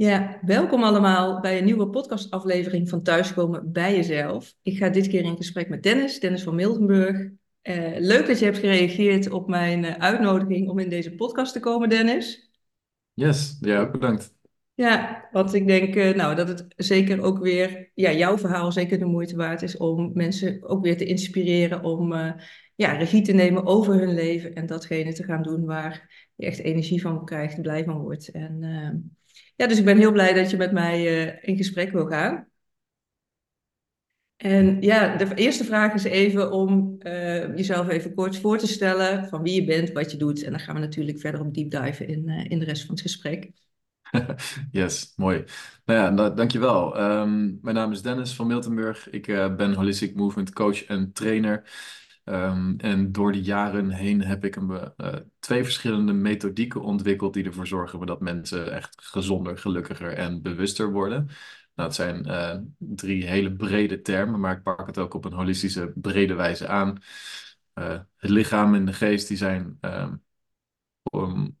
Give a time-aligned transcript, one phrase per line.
[0.00, 4.54] Ja, welkom allemaal bij een nieuwe podcastaflevering van Thuiskomen bij Jezelf.
[4.62, 7.30] Ik ga dit keer in gesprek met Dennis, Dennis van Miltenburg.
[7.62, 11.60] Eh, leuk dat je hebt gereageerd op mijn eh, uitnodiging om in deze podcast te
[11.60, 12.50] komen, Dennis.
[13.14, 14.34] Yes, ja, ook bedankt.
[14.74, 18.98] Ja, want ik denk uh, nou, dat het zeker ook weer, ja, jouw verhaal zeker
[18.98, 22.12] de moeite waard is om mensen ook weer te inspireren om
[22.74, 26.58] ja, regie te nemen over hun leven en datgene te gaan doen waar je echt
[26.58, 28.28] energie van krijgt, blij van wordt.
[28.28, 29.18] En
[29.60, 32.48] ja, dus ik ben heel blij dat je met mij uh, in gesprek wil gaan.
[34.36, 39.28] En ja, de eerste vraag is even om uh, jezelf even kort voor te stellen
[39.28, 40.42] van wie je bent, wat je doet.
[40.42, 42.94] En dan gaan we natuurlijk verder op deep dive in, uh, in de rest van
[42.94, 43.50] het gesprek.
[44.70, 45.44] yes, mooi.
[45.84, 47.00] Nou ja, nou, dankjewel.
[47.00, 49.10] Um, mijn naam is Dennis van Miltenburg.
[49.10, 51.70] Ik ben Holistic Movement Coach en trainer.
[52.24, 57.44] Um, en door de jaren heen heb ik een, uh, twee verschillende methodieken ontwikkeld die
[57.44, 61.28] ervoor zorgen dat mensen echt gezonder, gelukkiger en bewuster worden.
[61.74, 65.32] Nou, het zijn uh, drie hele brede termen, maar ik pak het ook op een
[65.32, 66.98] holistische, brede wijze aan.
[67.74, 70.22] Uh, het lichaam en de geest die zijn um,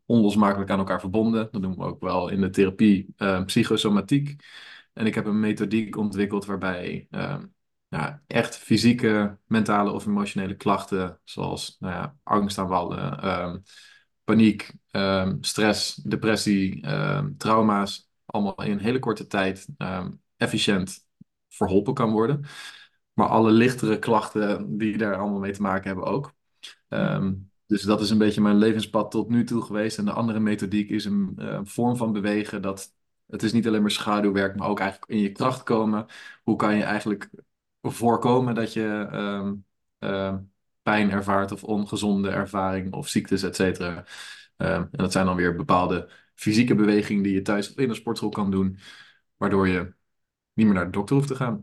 [0.06, 1.48] onlosmakelijk aan elkaar verbonden.
[1.52, 4.44] Dat noemen we ook wel in de therapie psychosomatiek.
[4.92, 7.08] En ik heb een methodiek ontwikkeld waarbij
[7.90, 13.62] ja, echt fysieke, mentale of emotionele klachten, zoals nou ja, um,
[14.24, 19.66] paniek, um, stress, depressie, um, trauma's, allemaal in een hele korte tijd
[20.36, 21.06] efficiënt
[21.48, 22.44] verholpen kan worden.
[23.12, 26.32] Maar alle lichtere klachten die daar allemaal mee te maken hebben ook.
[27.66, 29.98] dus dat is een beetje mijn levenspad tot nu toe geweest.
[29.98, 32.92] En de andere methodiek is een vorm van bewegen dat
[33.26, 36.06] het is niet alleen maar schaduwwerk, maar ook eigenlijk in je kracht komen.
[36.42, 37.30] Hoe kan je eigenlijk
[37.82, 39.54] voorkomen dat je ehm,
[39.98, 40.38] ehm,
[40.82, 44.04] pijn ervaart of ongezonde ervaring of ziektes, et cetera.
[44.56, 47.94] Ehm, en dat zijn dan weer bepaalde fysieke bewegingen die je thuis of in een
[47.94, 48.78] sportschool kan doen,
[49.36, 49.92] waardoor je
[50.52, 51.62] niet meer naar de dokter hoeft te gaan.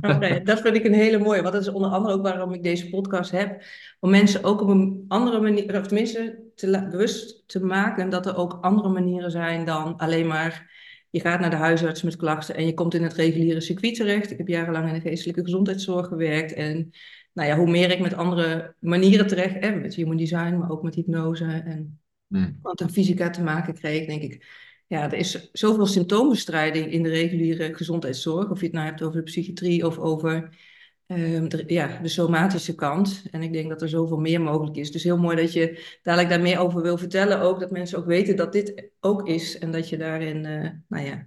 [0.00, 2.62] Oké, dat vind ik een hele mooie, want dat is onder andere ook waarom ik
[2.62, 3.62] deze podcast heb.
[4.00, 8.36] Om mensen ook op een andere manier, of tenminste te bewust te maken dat er
[8.36, 10.72] ook andere manieren zijn dan alleen maar
[11.14, 14.30] je gaat naar de huisarts met klachten en je komt in het reguliere circuit terecht.
[14.30, 16.52] Ik heb jarenlang in de geestelijke gezondheidszorg gewerkt.
[16.52, 16.90] En
[17.32, 20.82] nou ja, hoe meer ik met andere manieren terecht, hè, met human design, maar ook
[20.82, 22.60] met hypnose en mm.
[22.90, 24.46] fysica te maken kreeg, denk ik.
[24.86, 28.50] Ja, er is zoveel symptoombestrijding in de reguliere gezondheidszorg.
[28.50, 30.56] Of je het nou hebt over de psychiatrie of over
[31.06, 33.24] Ehm, de, ja, de somatische kant.
[33.30, 34.92] En ik denk dat er zoveel meer mogelijk is.
[34.92, 37.40] Dus heel mooi dat je dadelijk daar meer over wil vertellen.
[37.40, 39.58] Ook dat mensen ook weten dat dit ook is.
[39.58, 41.26] En dat je daarin, uh, nou ja,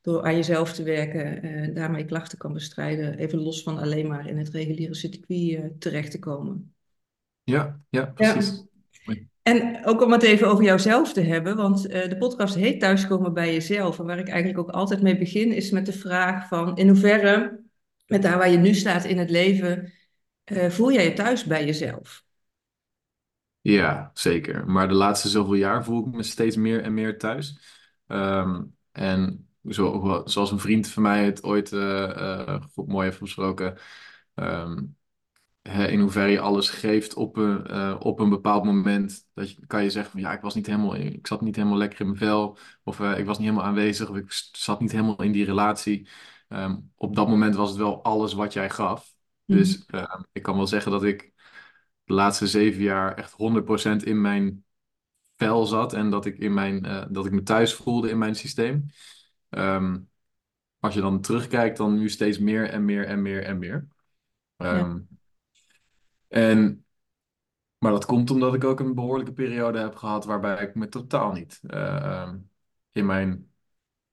[0.00, 3.18] door aan jezelf te werken, uh, daarmee klachten kan bestrijden.
[3.18, 6.74] Even los van alleen maar in het reguliere circuit uh, terecht te komen.
[7.42, 8.64] Ja, ja, precies.
[9.04, 9.14] Ja.
[9.42, 13.52] En ook om het even over jouzelf te hebben, want de podcast heet Thuiskomen bij
[13.52, 13.98] jezelf.
[13.98, 17.60] En waar ik eigenlijk ook altijd mee begin, is met de vraag van in hoeverre
[18.08, 19.92] met daar waar je nu staat in het leven,
[20.52, 22.24] uh, voel jij je thuis bij jezelf?
[23.60, 24.70] Ja, zeker.
[24.70, 27.60] Maar de laatste zoveel jaar voel ik me steeds meer en meer thuis.
[28.06, 33.78] Um, en zo, zoals een vriend van mij het ooit uh, uh, mooi heeft besproken.
[34.34, 34.96] Um,
[35.62, 39.26] in hoeverre je alles geeft op een, op een bepaald moment.
[39.34, 41.78] Dat je, kan je zeggen van ja, ik was niet helemaal, ik zat niet helemaal
[41.78, 42.58] lekker in mijn vel.
[42.84, 44.10] Of ik was niet helemaal aanwezig.
[44.10, 46.08] Of ik zat niet helemaal in die relatie.
[46.48, 49.14] Um, op dat moment was het wel alles wat jij gaf.
[49.44, 49.58] Mhm.
[49.58, 51.32] Dus uh, ik kan wel zeggen dat ik
[52.04, 54.64] de laatste zeven jaar echt 100% in mijn
[55.36, 55.92] vel zat.
[55.92, 58.86] En dat ik, in mijn, uh, dat ik me thuis voelde in mijn systeem.
[59.50, 60.08] Um,
[60.78, 63.88] als je dan terugkijkt, dan nu steeds meer en meer en meer en meer.
[64.56, 65.16] Um, ja.
[66.28, 66.84] En,
[67.78, 71.32] maar dat komt omdat ik ook een behoorlijke periode heb gehad waarbij ik me totaal
[71.32, 72.32] niet uh,
[72.92, 73.52] in, mijn,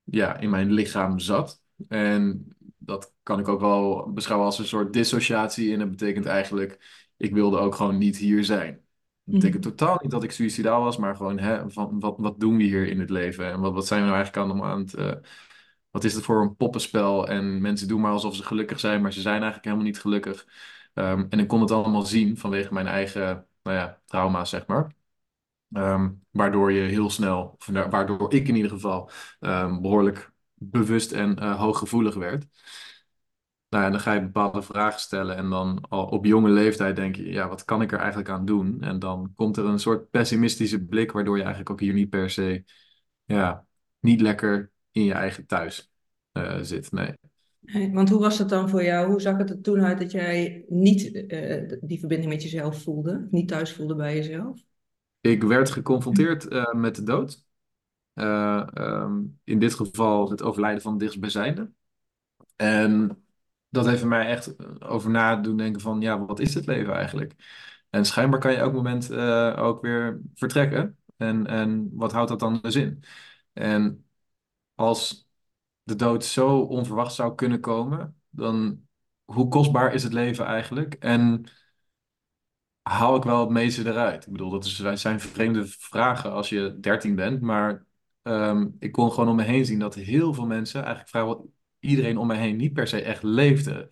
[0.03, 1.63] ja, in mijn lichaam zat.
[1.88, 2.47] En
[2.78, 5.74] dat kan ik ook wel beschouwen als een soort dissociatie.
[5.74, 6.80] En dat betekent eigenlijk,
[7.18, 8.74] ik wilde ook gewoon niet hier zijn.
[9.24, 9.75] Dat betekent mhm.
[9.75, 12.88] totaal niet dat ik suicidaal was, maar gewoon, hè, van, wat, wat doen we hier
[12.88, 13.52] in het leven?
[13.52, 14.94] En wat, wat zijn we nou eigenlijk aan, aan het...
[14.97, 15.12] Uh,
[15.91, 17.27] wat is het voor een poppenspel?
[17.27, 20.48] En mensen doen maar alsof ze gelukkig zijn, maar ze zijn eigenlijk helemaal niet gelukkig.
[20.94, 24.92] Um, en ik kon het allemaal zien vanwege mijn eigen nou ja, trauma's, zeg maar.
[25.69, 30.33] Um, waardoor je heel snel, of waardoor ik in ieder geval, um, behoorlijk
[30.69, 32.45] bewust en uh, hooggevoelig werd.
[33.69, 37.15] Nou ja, dan ga je bepaalde vragen stellen en dan al op jonge leeftijd denk
[37.15, 38.81] je, ja, wat kan ik er eigenlijk aan doen?
[38.81, 42.29] En dan komt er een soort pessimistische blik, waardoor je eigenlijk ook hier niet per
[42.29, 42.63] se,
[43.23, 43.65] ja,
[44.00, 45.91] niet lekker in je eigen thuis
[46.33, 46.91] uh, zit.
[46.91, 47.13] Nee.
[47.91, 49.09] Want hoe was het dan voor jou?
[49.09, 53.27] Hoe zag het er toen uit dat jij niet uh, die verbinding met jezelf voelde,
[53.31, 54.61] niet thuis voelde bij jezelf?
[55.21, 57.45] Ik werd geconfronteerd uh, met de dood.
[58.13, 58.55] Eh,
[59.45, 61.71] in dit geval het overlijden van dichtstbijzijnde.
[62.56, 63.24] En
[63.69, 67.33] dat heeft mij echt over na doen denken van, ja, wat is het leven eigenlijk?
[67.89, 70.97] En schijnbaar kan je elk moment eh, ook weer vertrekken.
[71.18, 73.03] En, en wat houdt dat dan dus in?
[73.53, 74.06] En
[74.75, 75.27] als
[75.83, 78.88] de dood zo onverwacht zou kunnen komen, dan
[79.25, 80.94] hoe kostbaar is het leven eigenlijk?
[80.94, 81.45] En
[82.81, 84.25] haal ik wel het meeste eruit?
[84.25, 84.65] Ik bedoel, dat
[85.00, 87.86] zijn vreemde vragen als je 13 bent, maar
[88.25, 92.18] ehm, ik kon gewoon om me heen zien dat heel veel mensen, eigenlijk vrijwel iedereen
[92.18, 93.92] om me heen, niet per se echt leefde.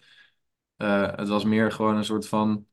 [0.77, 2.68] Eh, het was meer gewoon een soort van,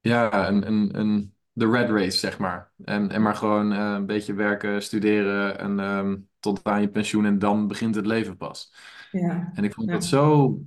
[0.00, 2.72] ja, een, een, een, de red race, zeg maar.
[2.84, 7.24] En, en maar gewoon eh, een beetje werken, studeren en ehm, tot aan je pensioen
[7.24, 8.72] en dan begint het leven pas.
[9.10, 10.58] Ja, En ik vond dat zo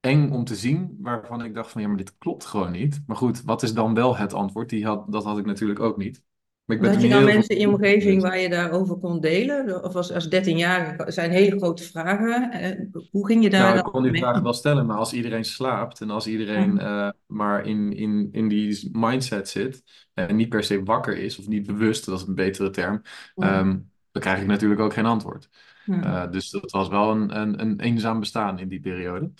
[0.00, 3.02] eng om te zien, waarvan ik dacht van ja, maar dit klopt gewoon niet.
[3.06, 4.68] Maar goed, wat is dan wel het antwoord?
[4.70, 6.22] Die had, dat had ik natuurlijk ook niet.
[6.66, 9.20] Maar ik ben Had je dan veel mensen in je omgeving waar je daarover kon
[9.20, 9.84] delen?
[9.84, 12.50] Of als, als 13-jarige zijn hele grote vragen.
[12.50, 14.42] Eh, hoe ging je daar Nou, ik kon die mee om?
[14.42, 18.48] wel stellen, maar als iedereen slaapt en als iedereen Ja, eh, maar in, in, in
[18.48, 19.82] die mindset zit
[20.14, 23.02] en niet per se wakker is of niet bewust, dat is een betere term,
[23.34, 23.78] ja, ehm,
[24.10, 25.48] dan krijg ik natuurlijk ook geen antwoord.
[25.84, 26.24] ja.
[26.24, 29.30] Uh, dus dat was wel een, een, een eenzaam bestaan in die periode.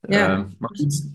[0.00, 1.10] Uh, maar goed,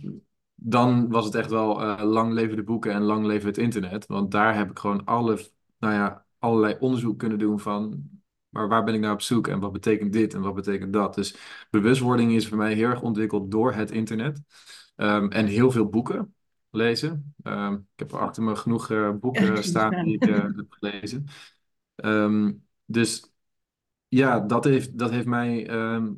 [0.56, 4.06] dan was het echt wel lang leven de boeken en lang leven het internet.
[4.06, 5.40] Want daar heb ik gewoon alle,
[5.80, 8.10] nou ja, allerlei onderzoek kunnen doen van...
[8.50, 11.16] maar waar ben ik naar op zoek en wat betekent dit en wat betekent dat?
[11.16, 11.36] Dus
[11.70, 14.42] bewustwording is voor mij heel erg ontwikkeld door het internet.
[14.96, 16.36] Um, en heel veel boeken
[16.70, 17.36] lezen.
[17.44, 21.26] Um, ik heb achter me genoeg uh, ik boeken staan die ik uh, heb gelezen.
[21.96, 23.34] Um, dus
[24.08, 26.14] ja, dat heeft, dat heeft mij ehm,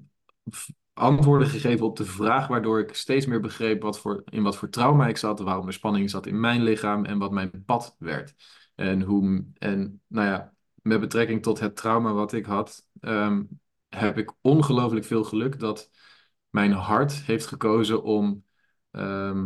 [0.94, 4.70] antwoorden gegeven op de vraag, waardoor ik steeds meer begreep wat voor, in wat voor
[4.70, 8.36] trauma ik zat, waarom er spanning zat in mijn lichaam en wat mijn pad werd.
[8.78, 13.44] En hoe, en nou ja, met betrekking tot het trauma wat ik had, ehm,
[13.90, 15.90] heb ik ongelooflijk veel geluk dat
[16.50, 18.44] mijn hart heeft gekozen om
[18.92, 19.46] ehm,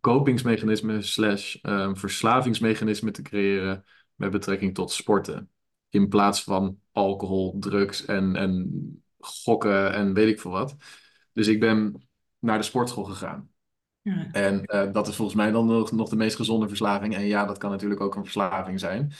[0.00, 5.50] kopingsmechanismen slash um, verslavingsmechanismen te creëren met betrekking tot sporten.
[5.88, 8.70] In plaats van alcohol, drugs en, en
[9.18, 10.76] gokken en weet ik veel wat.
[11.32, 12.08] Dus ik ben
[12.38, 13.50] naar de sportschool gegaan.
[14.02, 17.14] Ja, En uh, dat is volgens mij dan nog, nog de meest gezonde verslaving.
[17.14, 19.12] En ja, dat kan natuurlijk ook een verslaving zijn.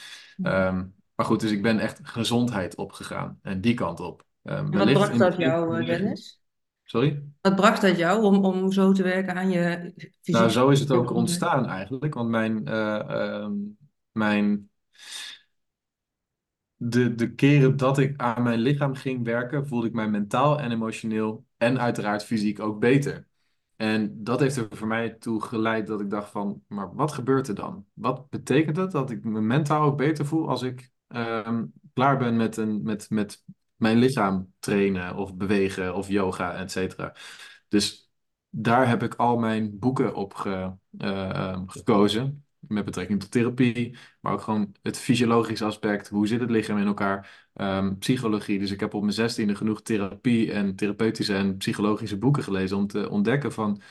[0.42, 3.38] Um, maar goed, dus ik ben echt gezondheid opgegaan.
[3.42, 4.24] En die kant op.
[4.42, 5.86] Um, wat bracht dat jou, eh.
[5.86, 6.42] Dennis?
[6.84, 7.22] Sorry?
[7.40, 10.80] Wat bracht dat jou om, om zo te werken aan je Nou, fysiek zo is
[10.80, 12.14] het ook ontstaan eigenlijk.
[12.14, 13.48] Want mijn, uh, uh,
[14.12, 14.70] mijn
[16.76, 20.70] de, de keren dat ik aan mijn lichaam ging werken, voelde ik mij mentaal en
[20.70, 23.28] emotioneel en uiteraard fysiek ook beter.
[23.80, 27.48] En dat heeft er voor mij toe geleid dat ik dacht van, maar wat gebeurt
[27.48, 27.86] er dan?
[27.92, 31.58] Wat betekent het dat ik me mentaal ook beter voel als ik uh,
[31.92, 33.44] klaar ben met, een, met, met
[33.76, 37.14] mijn lichaam trainen of bewegen of yoga, et cetera.
[37.68, 38.10] Dus
[38.48, 42.44] daar heb ik al mijn boeken op ge, uh, gekozen.
[42.60, 46.08] Met betrekking tot therapie, maar ook gewoon het fysiologische aspect.
[46.08, 47.48] Hoe zit het lichaam in elkaar?
[47.54, 48.58] Um, psychologie.
[48.58, 52.86] Dus ik heb op mijn zestiende genoeg therapie en therapeutische en psychologische boeken gelezen om
[52.86, 53.82] te ontdekken van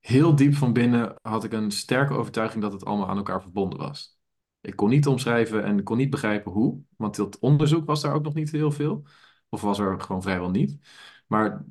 [0.00, 3.78] heel diep van binnen had ik een sterke overtuiging dat het allemaal aan elkaar verbonden
[3.78, 4.18] was.
[4.60, 8.24] Ik kon niet omschrijven en kon niet begrijpen hoe, want dat onderzoek was daar ook
[8.24, 9.04] nog niet heel veel.
[9.48, 10.78] Of was er gewoon vrijwel niet.
[11.26, 11.64] Maar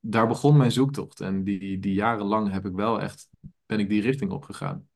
[0.00, 1.20] daar begon mijn zoektocht.
[1.20, 3.28] En die, die jarenlang heb ik wel echt,
[3.66, 4.88] ben ik die richting opgegaan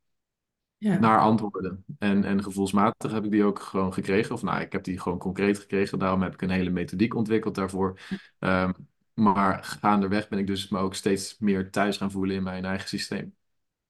[0.80, 1.84] Ja, naar antwoorden.
[1.99, 4.34] En, en gevoelsmatig heb ik die ook gewoon gekregen.
[4.34, 5.99] Of nou, ik heb die gewoon concreet gekregen.
[5.99, 8.00] Daarom heb ik een hele methodiek ontwikkeld daarvoor.
[8.38, 8.72] Um,
[9.14, 12.88] maar gaandeweg ben ik dus me ook steeds meer thuis gaan voelen in mijn eigen
[12.88, 13.34] systeem.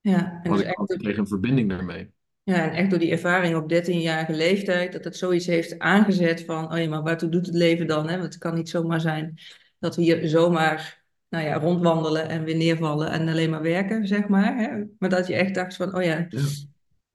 [0.00, 0.40] ja.
[0.42, 2.11] En, Want dus ik, door, kreeg een verbinding daarmee.
[2.42, 6.73] ja, en echt door die ervaring op 13-jarige leeftijd, dat het zoiets heeft aangezet van,
[6.73, 8.09] oh ja, maar waartoe doet het leven dan?
[8.09, 8.18] Hè?
[8.18, 9.38] Want het kan niet zomaar zijn
[9.78, 14.28] dat we hier zomaar nou ja, rondwandelen en weer neervallen en alleen maar werken, zeg
[14.28, 14.56] maar.
[14.56, 14.85] Hè?
[14.99, 16.40] Maar dat je echt dacht van, oh ja, Ja.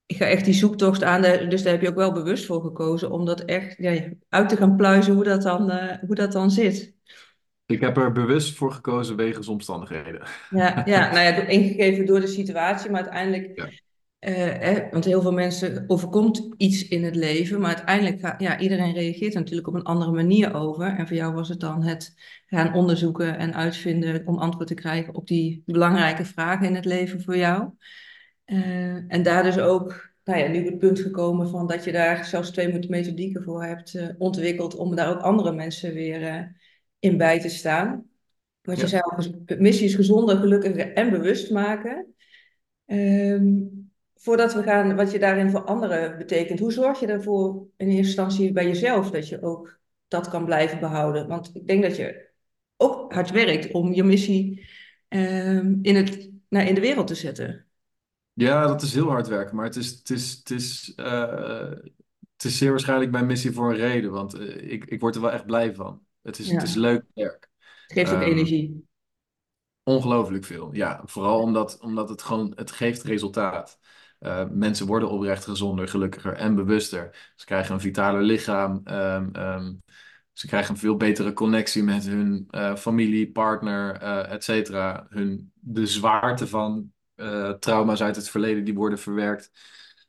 [0.06, 1.22] Ik ga echt die zoektocht aan.
[1.50, 4.58] Dus daar heb je ook wel bewust voor gekozen om dat echt ja, uit te
[4.58, 6.94] gaan pluizen hoe dat dan, eh, hoe dat dan zit.
[7.66, 10.28] Ik heb er bewust voor gekozen wegens omstandigheden.
[10.50, 13.70] Ja, ja, nou ja, ingegeven door de situatie, maar uiteindelijk, Ja.
[14.20, 18.94] eh, want heel veel mensen overkomt iets in het leven, maar uiteindelijk gaat, ja, iedereen
[18.94, 20.86] reageert er natuurlijk op een andere manier over.
[20.98, 22.14] En voor jou was het dan het
[22.46, 27.22] gaan onderzoeken en uitvinden om antwoord te krijgen op die belangrijke vragen in het leven
[27.22, 27.70] voor jou.
[28.46, 32.26] Eh, en daar dus ook, nou ja, nu het punt gekomen van dat je daar
[32.26, 36.42] zelfs twee methodieken voor hebt eh, ontwikkeld om daar ook andere mensen weer eh,
[37.00, 38.10] in bij te staan.
[38.62, 42.16] Wat je zei, al, missie is gezonder, gelukkiger en bewust maken.
[42.86, 43.54] Ehm,
[44.16, 48.06] voordat we gaan, wat je daarin voor anderen betekent, hoe zorg je ervoor in eerste
[48.06, 51.28] instantie bij jezelf dat je ook dat kan blijven behouden?
[51.28, 52.30] Want ik denk dat je
[52.78, 54.68] ook hard werkt om je missie
[55.08, 57.65] ehm, in, het, nou, in de wereld te zetten.
[58.36, 61.70] Ja, dat is heel hard werken, maar het is, het is, het is, eh,
[62.36, 65.22] het is zeer waarschijnlijk mijn missie voor een reden, want eh, ik, ik word er
[65.22, 66.06] wel echt blij van.
[66.22, 67.50] Het is, het is Ja, leuk werk.
[67.88, 68.88] het geeft ook Ehm, energie.
[69.84, 71.02] ongelooflijk veel, ja.
[71.06, 73.80] Vooral omdat, omdat het gewoon, het geeft resultaat.
[74.20, 77.32] Uh, mensen worden oprecht gezonder, gelukkiger en bewuster.
[77.36, 78.82] Ze krijgen een vitaler lichaam.
[78.84, 79.74] ehm, ehm,
[80.34, 85.06] ze krijgen een veel betere connectie met hun eh, familie, partner, eh et cetera.
[85.10, 89.52] Hun, de zwaarte van eh, trauma's uit het verleden, die worden verwerkt.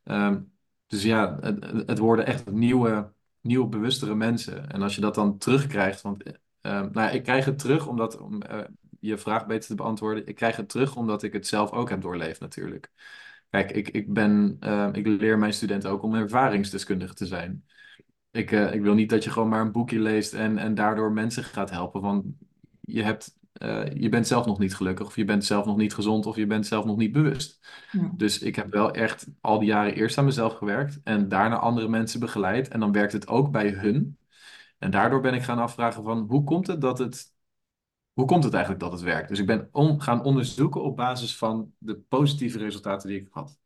[0.05, 0.41] Ehm,
[0.87, 4.69] dus ja, het, het worden echt nieuwe, nieuwe, bewustere mensen.
[4.71, 7.87] En als je dat dan terugkrijgt, want eh, ehm, nou ja, ik krijg het terug
[7.87, 8.61] omdat, om eh,
[9.01, 12.01] je vraag beter te beantwoorden, ik krijg het terug omdat ik het zelf ook heb
[12.01, 12.91] doorleefd natuurlijk.
[13.51, 17.65] Kijk, ik, ik ben, ehm, ik leer mijn studenten ook om ervaringsdeskundige te zijn.
[18.31, 21.13] Ik, eh, ik wil niet dat je gewoon maar een boekje leest en, en daardoor
[21.13, 22.01] mensen gaat helpen.
[22.01, 22.25] Want
[22.81, 25.95] je hebt, eh, je bent zelf nog niet gelukkig, of je bent zelf nog niet
[25.95, 27.67] gezond, of je bent zelf nog niet bewust.
[27.91, 28.13] Ja.
[28.17, 31.89] Dus ik heb wel echt al die jaren eerst aan mezelf gewerkt en daarna andere
[31.89, 32.69] mensen begeleid.
[32.69, 34.19] En dan werkt het ook bij hun.
[34.79, 37.33] En daardoor ben ik gaan afvragen van hoe komt het dat het,
[38.13, 39.29] hoe komt het eigenlijk dat het werkt?
[39.29, 43.59] Dus ik ben on- gaan onderzoeken op basis van de positieve resultaten die ik had.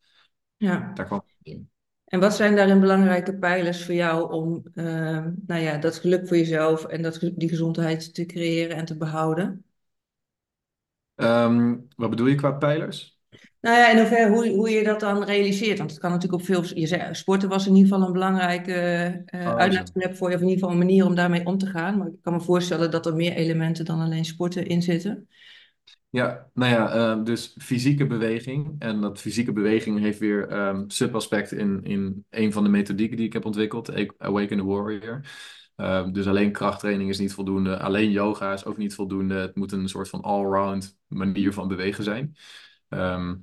[0.56, 0.92] Ja.
[0.94, 1.70] Daar kwam het in.
[2.04, 6.36] En wat zijn daarin belangrijke pijlers voor jou om ehm, nou ja, dat geluk voor
[6.36, 9.64] jezelf en dat, die gezondheid te creëren en te behouden?
[11.20, 13.18] Ehm, wat bedoel je qua pijlers?
[13.60, 15.78] Nou ja, in hoeverre hoe, hoe je dat dan realiseert.
[15.78, 16.64] Want het kan natuurlijk op veel.
[16.78, 18.72] Je zei, sporten was in ieder geval een belangrijke
[19.32, 19.48] Oh, zo.
[19.56, 21.98] uitlaatklep voor je, of in ieder geval een manier om daarmee om te gaan.
[21.98, 25.28] Maar ik kan me voorstellen dat er meer elementen dan alleen sporten in zitten.
[26.10, 28.76] Ja, nou ja, eh, dus fysieke beweging.
[28.78, 33.26] En dat fysieke beweging heeft weer ehm subaspecten in, in een van de methodieken die
[33.26, 35.20] ik heb ontwikkeld, Awaken the Warrior.
[35.80, 39.34] Ehm, dus alleen krachttraining is niet voldoende, alleen yoga is ook niet voldoende.
[39.34, 42.36] Het moet een soort van all-round manier van bewegen zijn.
[42.88, 43.34] Ehm,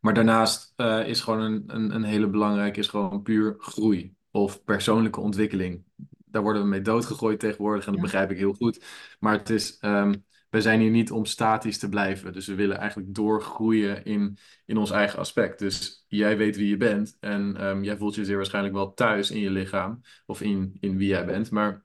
[0.00, 4.64] maar daarnaast eh, is gewoon een, een, een hele belangrijke, is gewoon puur groei of
[4.64, 5.84] persoonlijke ontwikkeling.
[6.24, 8.84] Daar worden we mee doodgegooid tegenwoordig en dat begrijp ik heel goed.
[9.18, 10.14] Maar het is, ehm,
[10.50, 12.32] we zijn hier niet om statisch te blijven.
[12.32, 15.58] Dus we willen eigenlijk doorgroeien in, in ons eigen aspect.
[15.58, 19.30] Dus jij weet wie je bent en ehm, jij voelt je zeer waarschijnlijk wel thuis
[19.30, 21.50] in je lichaam of in, in wie jij bent.
[21.50, 21.84] Maar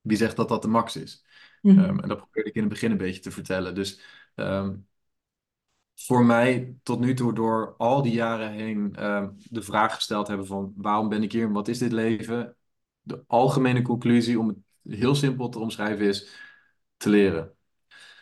[0.00, 1.24] wie zegt dat dat de max is?
[1.62, 1.98] Ehm, Mhm.
[1.98, 3.74] en dat probeerde ik in het begin een beetje te vertellen.
[3.74, 4.00] Dus
[4.34, 4.74] ehm,
[5.94, 10.46] voor mij tot nu toe door al die jaren heen ehm, de vraag gesteld hebben
[10.46, 12.56] van waarom ben ik hier en wat is dit leven?
[13.00, 14.58] De algemene conclusie, om het
[14.98, 16.28] heel simpel te omschrijven, is
[16.96, 17.54] te leren.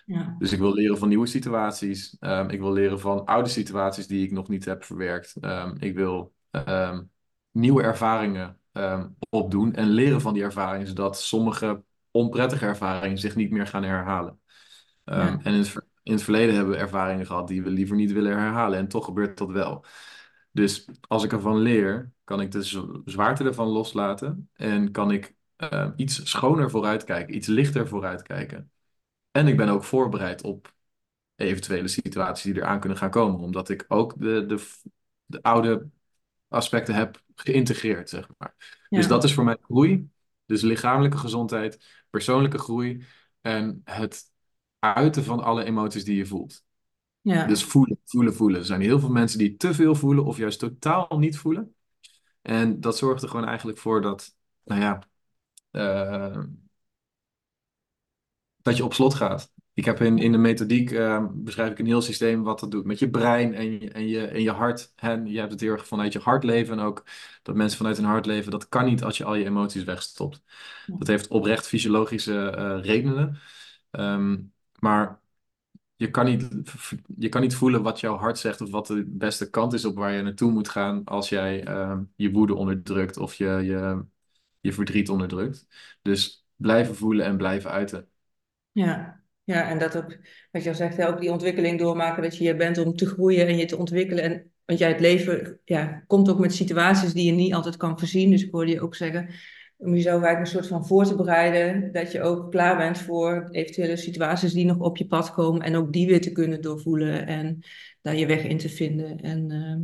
[0.05, 2.17] Ja, Dus ik wil leren van nieuwe situaties.
[2.21, 5.37] Ehm, ik wil leren van oude situaties die ik nog niet heb verwerkt.
[5.41, 7.03] Ehm, ik wil ehm,
[7.51, 8.57] nieuwe ervaringen
[9.31, 14.41] opdoen en leren van die ervaringen, zodat sommige onprettige ervaringen zich niet meer gaan herhalen.
[15.05, 18.13] Ja, en in het, in het verleden hebben we ervaringen gehad die we liever niet
[18.13, 18.79] willen herhalen.
[18.79, 19.85] En toch gebeurt dat wel.
[20.53, 22.63] Dus als ik ervan leer, kan ik de
[23.05, 24.51] zwaarte ervan loslaten.
[24.55, 25.35] En kan ik
[25.97, 28.71] iets schoner vooruitkijken, iets lichter vooruitkijken.
[29.33, 30.75] En ik ben ook voorbereid op
[31.35, 33.41] eventuele situaties die eraan kunnen gaan komen.
[33.41, 34.69] Omdat ik ook de, de,
[35.27, 35.89] de oude
[36.49, 38.87] aspecten heb geïntegreerd, zeg maar.
[38.89, 40.11] Dus dat is voor mij groei.
[40.47, 43.05] Dus lichamelijke gezondheid, persoonlijke groei
[43.41, 44.31] en het
[44.79, 46.65] uiten van alle emoties die je voelt.
[47.23, 48.61] Dus ja, voelen, voelen, voelen.
[48.61, 51.75] Er zijn heel veel mensen die te veel voelen of juist totaal niet voelen.
[52.43, 54.35] En dat zorgt er gewoon eigenlijk voor dat,
[54.65, 55.03] nou ja,
[55.71, 56.43] eh,
[58.63, 59.53] dat je op slot gaat.
[59.75, 62.85] Ik heb in, in de methodiek eh, beschrijf ik een heel systeem wat dat doet
[62.85, 64.93] met je brein en je, en je, en je hart.
[64.97, 66.79] En je hebt het heel erg vanuit je hart leven.
[66.79, 67.05] En ook
[67.43, 70.43] dat mensen vanuit hun hart leven, dat kan niet als je al je emoties wegstopt.
[70.87, 73.39] Dat heeft oprecht fysiologische eh, redenen.
[73.91, 74.39] Ehm,
[74.79, 75.21] maar
[75.97, 76.49] je kan niet,
[77.19, 79.97] je kan niet voelen wat jouw hart zegt of wat de beste kant is op
[79.97, 84.05] waar je naartoe moet gaan als jij ehm, je woede onderdrukt of je, je,
[84.61, 85.67] je verdriet onderdrukt.
[86.03, 88.12] Dus blijven voelen en blijven uiten.
[88.73, 89.21] Ja.
[89.45, 90.19] Ja, en dat ook,
[90.51, 93.07] wat je al zegt, hè, ook die ontwikkeling doormaken, dat je hier bent om te
[93.07, 94.25] groeien en je te ontwikkelen.
[94.25, 97.99] En, want jij het leven ja, komt ook met situaties die je niet altijd kan
[97.99, 98.31] voorzien.
[98.31, 99.29] Dus ik hoorde je ook zeggen,
[99.77, 103.49] om jezelf eigenlijk een soort van voor te bereiden, dat je ook klaar bent voor
[103.51, 107.27] eventuele situaties die nog op je pad komen en ook die weer te kunnen doorvoelen
[107.27, 107.59] en
[108.01, 109.21] daar je weg in te vinden.
[109.21, 109.81] En, ehm,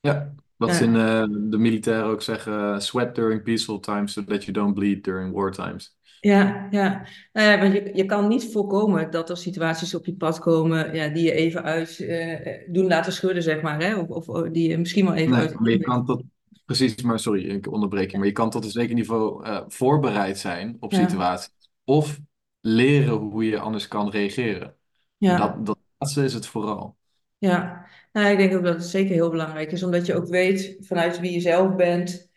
[0.00, 4.44] Ja, Wat ze in eh, de militairen ook zeggen, sweat during peaceful times so that
[4.44, 5.96] you don't bleed during war times.
[6.20, 7.06] Ja, ja.
[7.32, 10.94] Nou ja, want je, je kan niet voorkomen dat er situaties op je pad komen
[10.94, 13.80] ja, die je even uit eh, doen laten schudden, zeg maar.
[13.82, 13.94] Hè?
[13.96, 15.60] Of, of of die je misschien wel even Nee, uit.
[15.60, 16.22] maar je kan tot,
[16.64, 20.38] precies, maar sorry, ik onderbreek je, maar je kan tot een zeker niveau eh, voorbereid
[20.38, 21.50] zijn op Ja, situaties
[21.84, 22.18] of
[22.60, 24.76] leren hoe je anders kan reageren.
[25.24, 25.36] En ja.
[25.36, 26.96] dat, dat laatste is het vooral.
[27.38, 30.76] Ja, nou, ik denk ook dat het zeker heel belangrijk is, omdat je ook weet
[30.80, 32.29] vanuit wie je zelf bent,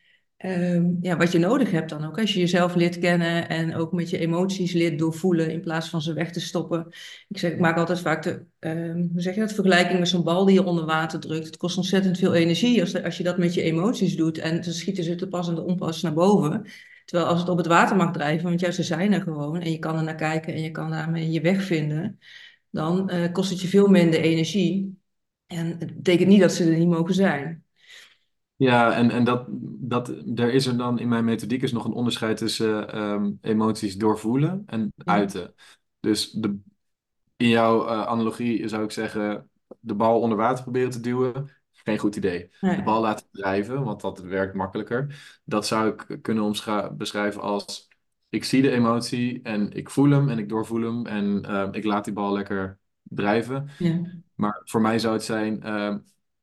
[0.44, 2.20] ehm, ja, wat je nodig hebt dan ook.
[2.20, 6.02] Als je jezelf leert kennen en ook met je emoties leert doorvoelen in plaats van
[6.02, 6.88] ze weg te stoppen.
[7.28, 10.24] Ik zeg, ik maak altijd vaak de, ehm, hoe zeg je dat, vergelijking met zo'n
[10.24, 11.46] bal die je onder water drukt.
[11.46, 14.74] Het kost ontzettend veel energie als, als je dat met je emoties doet en dan
[14.74, 16.66] schieten ze te pas en te onpas naar boven.
[17.06, 19.72] Terwijl als het op het water mag drijven, want juist ze zijn er gewoon en
[19.72, 22.20] je kan er naar kijken en je kan daarmee je weg vinden
[22.74, 25.00] dan eh, kost het je veel minder energie.
[25.48, 27.63] En het betekent niet dat ze er niet mogen zijn.
[28.56, 29.46] Ja, en, en dat,
[29.80, 33.96] dat, er is er dan in mijn methodiek is nog een onderscheid tussen ehm, emoties
[33.98, 35.54] doorvoelen en Ja, uiten.
[36.00, 36.60] Dus de,
[37.38, 41.98] in jouw eh, analogie zou ik zeggen, de bal onder water proberen te duwen, geen
[41.98, 42.52] goed idee.
[42.74, 45.40] De bal laten drijven, want dat werkt makkelijker.
[45.46, 47.88] Dat zou ik kunnen omschra- beschrijven als,
[48.30, 51.84] ik zie de emotie en ik voel hem en ik doorvoel hem en eh, ik
[51.84, 53.70] laat die bal lekker drijven.
[53.78, 55.96] ja, Maar voor mij zou het zijn, eh,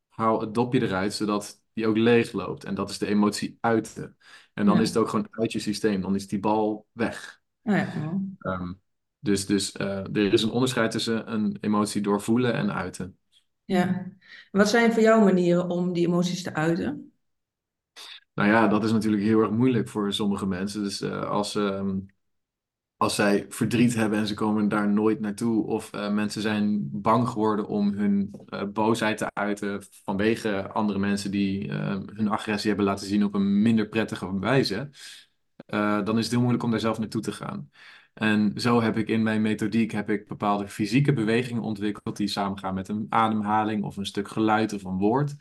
[0.08, 2.64] haal het dopje eruit, zodat die ook leeg loopt.
[2.64, 4.16] En dat is de emotie uiten.
[4.54, 6.00] En dan is het ook gewoon uit je systeem.
[6.00, 7.40] Dan is die bal weg.
[7.62, 8.20] nou ja.
[8.38, 8.72] Ehm,
[9.18, 13.18] dus dus eh, er is een onderscheid tussen een emotie doorvoelen en uiten.
[13.64, 14.12] ja.
[14.50, 17.12] Wat zijn voor jou manieren om die emoties te uiten?
[18.34, 20.82] Nou ja, dat is natuurlijk heel erg moeilijk voor sommige mensen.
[20.82, 21.98] Dus eh, als, ehm,
[23.00, 27.28] als zij verdriet hebben en ze komen daar nooit naartoe, of eh, mensen zijn bang
[27.28, 32.86] geworden om hun eh, boosheid te uiten vanwege andere mensen die eh, hun agressie hebben
[32.86, 34.90] laten zien op een minder prettige wijze,
[36.04, 37.70] dan is het heel moeilijk om daar zelf naartoe te gaan.
[38.14, 42.74] En zo heb ik in mijn methodiek heb ik bepaalde fysieke bewegingen ontwikkeld die samengaan
[42.74, 45.34] met een ademhaling of een stuk geluid of een woord,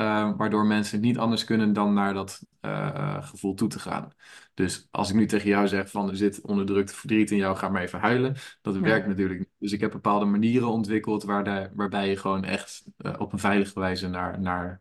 [0.00, 4.12] eh, waardoor mensen niet anders kunnen dan naar dat eh, gevoel toe te gaan.
[4.54, 7.68] Dus als ik nu tegen jou zeg van er zit onderdrukt verdriet in jou, ga
[7.68, 8.36] maar even huilen.
[8.62, 9.48] Dat werkt natuurlijk niet.
[9.58, 13.38] Dus ik heb bepaalde manieren ontwikkeld waar de- waarbij je gewoon echt eh, op een
[13.38, 14.80] veilige wijze naar, naar,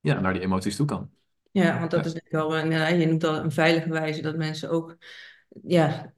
[0.00, 1.10] ja, naar die emoties toe kan.
[1.50, 3.88] ja, want dat Ja, is denk ik wel, een- ja, je noemt dat een veilige
[3.88, 4.96] wijze dat mensen ook
[5.62, 6.10] ja, eh,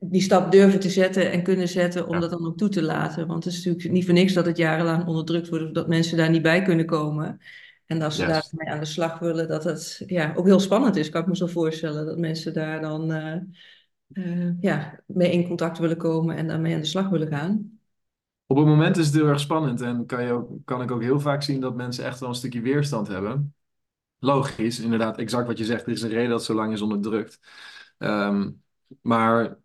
[0.00, 2.82] die stap durven te zetten en kunnen zetten om ja, dat dan ook toe te
[2.82, 3.26] laten.
[3.26, 6.16] Want het is natuurlijk niet voor niks dat het jarenlang onderdrukt wordt of dat mensen
[6.16, 7.40] daar niet bij kunnen komen.
[7.86, 8.50] En als ze juist.
[8.50, 11.36] daarmee aan de slag willen, dat het ja, ook heel spannend is, kan ik me
[11.36, 12.06] zo voorstellen.
[12.06, 13.36] Dat mensen daar dan eh,
[14.12, 17.78] eh, ja, mee in contact willen komen en daarmee aan de slag willen gaan.
[18.46, 21.02] Op het moment is het heel erg spannend en kan, je ook, kan ik ook
[21.02, 23.54] heel vaak zien dat mensen echt wel een stukje weerstand hebben.
[24.18, 25.86] Logisch, inderdaad, exact wat je zegt.
[25.86, 27.40] Er is een reden dat het zo lang is onderdrukt.
[27.98, 28.50] Ehm,
[29.02, 29.58] maar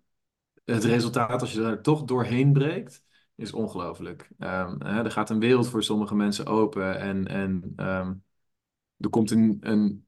[0.66, 3.04] het resultaat, als je er toch doorheen breekt,
[3.36, 4.30] is ongelooflijk.
[4.40, 8.14] Ehm, hè, er gaat een wereld voor sommige mensen open en, en ehm,
[8.98, 10.08] er komt een, een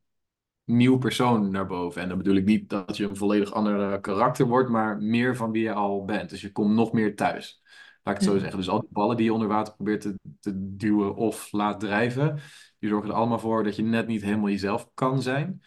[0.63, 2.01] nieuw persoon naar boven.
[2.01, 5.35] En dan bedoel ik niet dat je een volledig ander eh, karakter wordt, maar meer
[5.35, 6.29] van wie je al bent.
[6.29, 7.61] Dus je komt nog meer thuis.
[8.03, 8.57] Laat ik het zo zeggen.
[8.57, 12.39] Dus al die ballen die je onder water probeert te, te duwen of laat drijven,
[12.79, 15.61] die zorgen er allemaal voor dat je net niet helemaal jezelf kan zijn.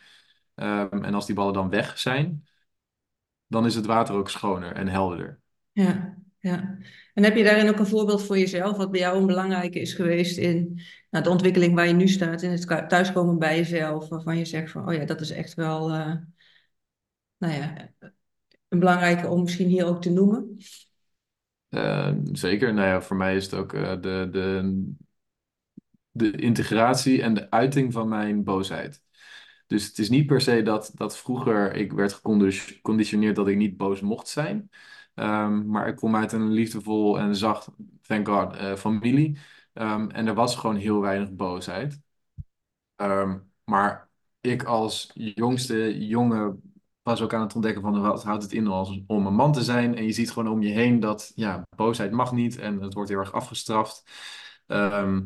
[0.55, 2.45] Ehm, en als die ballen dan weg zijn,
[3.47, 5.41] dan is het water ook schoner en helderder.
[5.73, 6.79] ja, ja.
[7.15, 9.93] En heb je daarin ook een voorbeeld voor jezelf, wat bij jou een belangrijke is
[9.93, 10.81] geweest in
[11.11, 14.71] nou, de ontwikkeling waar je nu staat, in het thuiskomen bij jezelf, waarvan je zegt
[14.71, 16.15] van, oh ja, dat is echt wel, eh,
[17.37, 17.91] nou ja,
[18.69, 20.57] een belangrijke om misschien hier ook te noemen?
[21.69, 22.75] Ehm, zeker.
[22.75, 24.85] Nou ja, voor mij is het ook eh, de, de,
[26.11, 29.04] de integratie en de uiting van mijn boosheid.
[29.75, 33.77] Dus het is niet per se dat, dat vroeger ik werd geconditioneerd dat ik niet
[33.77, 34.71] boos mocht zijn.
[35.15, 37.69] Ehm, maar ik kom uit een liefdevol en zacht,
[38.03, 39.39] thank God, eh, familie.
[39.73, 42.01] Ehm, en er was gewoon heel weinig boosheid.
[42.97, 44.11] Ehm, maar
[44.41, 49.01] ik als jongste jongen was ook aan het ontdekken van wat houdt het in als,
[49.07, 49.97] om een man te zijn.
[49.97, 53.11] En je ziet gewoon om je heen dat ja, boosheid mag niet en het wordt
[53.11, 54.05] heel erg afgestraft.
[54.67, 55.23] Ehm,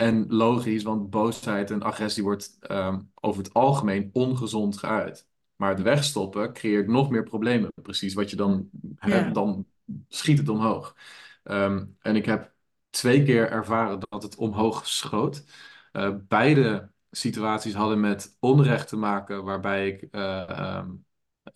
[0.00, 5.26] en logisch, want boosheid en agressie wordt ehm, over het algemeen ongezond geuit.
[5.56, 7.72] Maar het wegstoppen creëert nog meer problemen.
[7.82, 9.66] Precies wat je dan, Ja, dan
[10.08, 10.96] schiet het omhoog.
[11.44, 12.52] Ehm, en ik heb
[12.90, 15.44] twee keer ervaren dat het omhoog schoot.
[15.92, 20.80] Eh, beide situaties hadden met onrecht te maken, waarbij ik eh,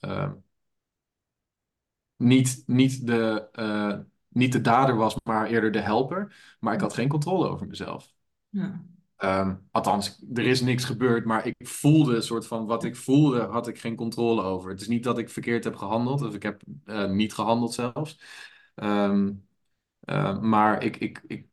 [0.00, 0.32] ehm,
[2.16, 6.56] niet, niet, de, eh, niet de dader was, maar eerder de helper.
[6.60, 8.12] Maar ik had geen controle over mezelf.
[8.54, 8.80] Ja,
[9.16, 13.40] Ehm, althans, er is niks gebeurd, maar ik voelde een soort van wat ik voelde,
[13.40, 14.70] had ik geen controle over.
[14.70, 18.20] Het is niet dat ik verkeerd heb gehandeld, of ik heb eh, niet gehandeld zelfs.
[18.74, 19.32] Ehm,
[20.00, 21.46] eh, maar ik, ik, ik,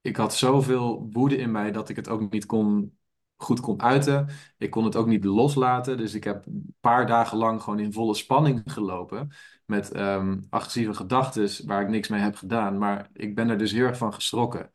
[0.00, 2.98] ik had zoveel woede in mij dat ik het ook niet kon,
[3.36, 4.28] goed kon uiten.
[4.58, 5.96] Ik kon het ook niet loslaten.
[5.96, 9.30] Dus ik heb een paar dagen lang gewoon in volle spanning gelopen.
[9.66, 12.78] Met ehm, agressieve gedachten waar ik niks mee heb gedaan.
[12.78, 14.70] Maar ik ben er dus heel erg van geschrokken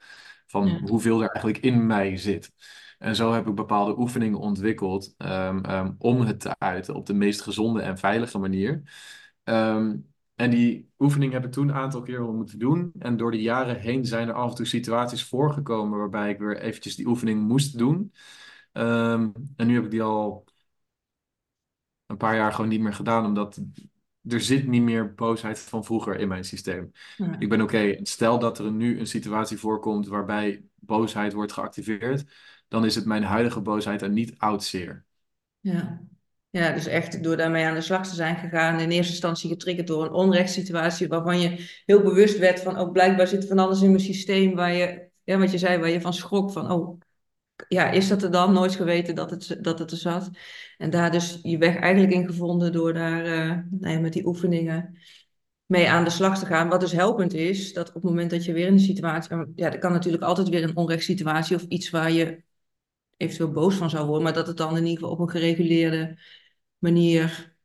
[0.50, 2.52] van Ja, hoeveel er eigenlijk in mij zit.
[2.98, 7.14] En zo heb ik bepaalde oefeningen ontwikkeld ehm, ehm, om het te uiten op de
[7.14, 8.82] meest gezonde en veilige manier.
[9.44, 9.96] Ehm,
[10.36, 12.92] en die oefening heb ik toen een aantal keer wel moeten doen.
[13.00, 16.58] En door de jaren heen zijn er af en toe situaties voorgekomen waarbij ik weer
[16.62, 18.14] eventjes die oefening moest doen.
[18.72, 20.46] En nu heb ik die al
[22.06, 23.62] een paar jaar gewoon niet meer gedaan, omdat
[24.30, 26.92] er zit niet meer boosheid van vroeger in mijn systeem.
[27.18, 32.26] ja, Ik ben oké, stel dat er nu een situatie voorkomt waarbij boosheid wordt geactiveerd,
[32.68, 35.06] dan is het mijn huidige boosheid en niet oud zeer.
[35.62, 36.02] ja.
[36.52, 39.88] Ja, dus echt door daarmee aan de slag te zijn gegaan, in eerste instantie getriggerd
[39.88, 43.90] door een onrechtssituatie waarvan je heel bewust werd van, ook blijkbaar zit van alles in
[43.92, 47.00] mijn systeem waar je, ja, wat je zei, waar je van schrok van, oh,
[47.68, 48.54] ja, is dat er dan?
[48.54, 50.30] Nooit geweten dat het, dat het er zat.
[50.78, 54.26] En daar dus je weg eigenlijk in gevonden door daar eh, nou ja, met die
[54.26, 54.98] oefeningen
[55.66, 56.70] mee aan de slag te gaan.
[56.70, 59.36] Wat dus helpend is, dat op het moment dat je weer in een situatie...
[59.56, 62.44] Ja, er kan natuurlijk altijd weer een onrechtssituatie of iets waar je
[63.18, 66.18] eventueel boos van zou worden, maar dat het dan in ieder geval op een gereguleerde
[66.78, 67.58] manier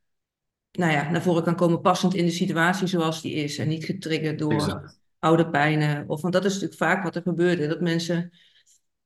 [0.73, 3.59] nou ja, naar voren kan komen, passend in de situatie zoals die is.
[3.59, 5.01] En niet getriggerd door Exact.
[5.19, 6.09] oude pijnen.
[6.09, 7.67] Of, want dat is natuurlijk vaak wat er gebeurde.
[7.67, 8.33] Dat mensen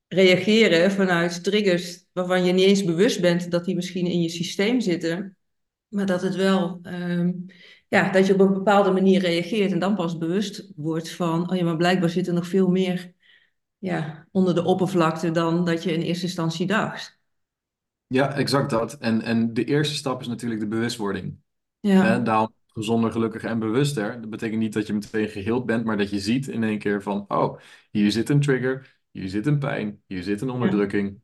[0.09, 4.81] reageren vanuit triggers waarvan je niet eens bewust bent dat die misschien in je systeem
[4.81, 5.37] zitten.
[5.87, 7.31] Maar dat het wel, ehm,
[7.87, 11.57] ja, dat je op een bepaalde manier reageert en dan pas bewust wordt van, oh
[11.57, 13.13] ja, maar blijkbaar zit er nog veel meer,
[13.77, 17.19] ja, onder de oppervlakte dan dat je in eerste instantie dacht.
[18.07, 18.97] Ja, exact dat.
[18.97, 21.37] En, en de eerste stap is natuurlijk de bewustwording.
[21.79, 24.21] Ja, daarom gezonder, gelukkiger en bewuster.
[24.21, 27.01] Dat betekent niet dat je meteen geheeld bent, maar dat je ziet in één keer
[27.01, 27.59] van, oh,
[27.91, 31.19] hier zit een trigger, hier zit een pijn, hier zit een onderdrukking.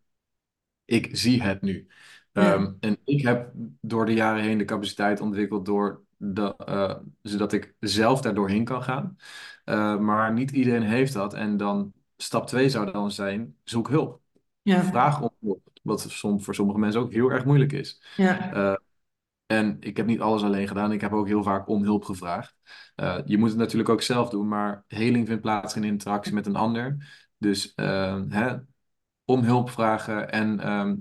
[0.85, 1.87] Ik zie het nu.
[2.31, 7.53] Ehm, en ik heb door de jaren heen de capaciteit ontwikkeld door de, eh, zodat
[7.53, 9.15] ik zelf daar doorheen kan gaan.
[9.63, 11.33] Eh, maar niet iedereen heeft dat.
[11.33, 14.21] En dan stap twee zou dan zijn, zoek hulp.
[14.61, 15.67] ja, Vraag om hulp.
[15.83, 18.01] Wat som- voor sommige mensen ook heel erg moeilijk is.
[18.15, 18.75] ja, Eh,
[19.45, 20.91] en ik heb niet alles alleen gedaan.
[20.91, 22.55] Ik heb ook heel vaak om hulp gevraagd.
[23.25, 26.55] Je moet het natuurlijk ook zelf doen, maar heling vindt plaats in interactie met een
[26.55, 26.97] ander.
[27.45, 28.55] Dus eh, hè,
[29.25, 30.95] om hulp vragen en ehm,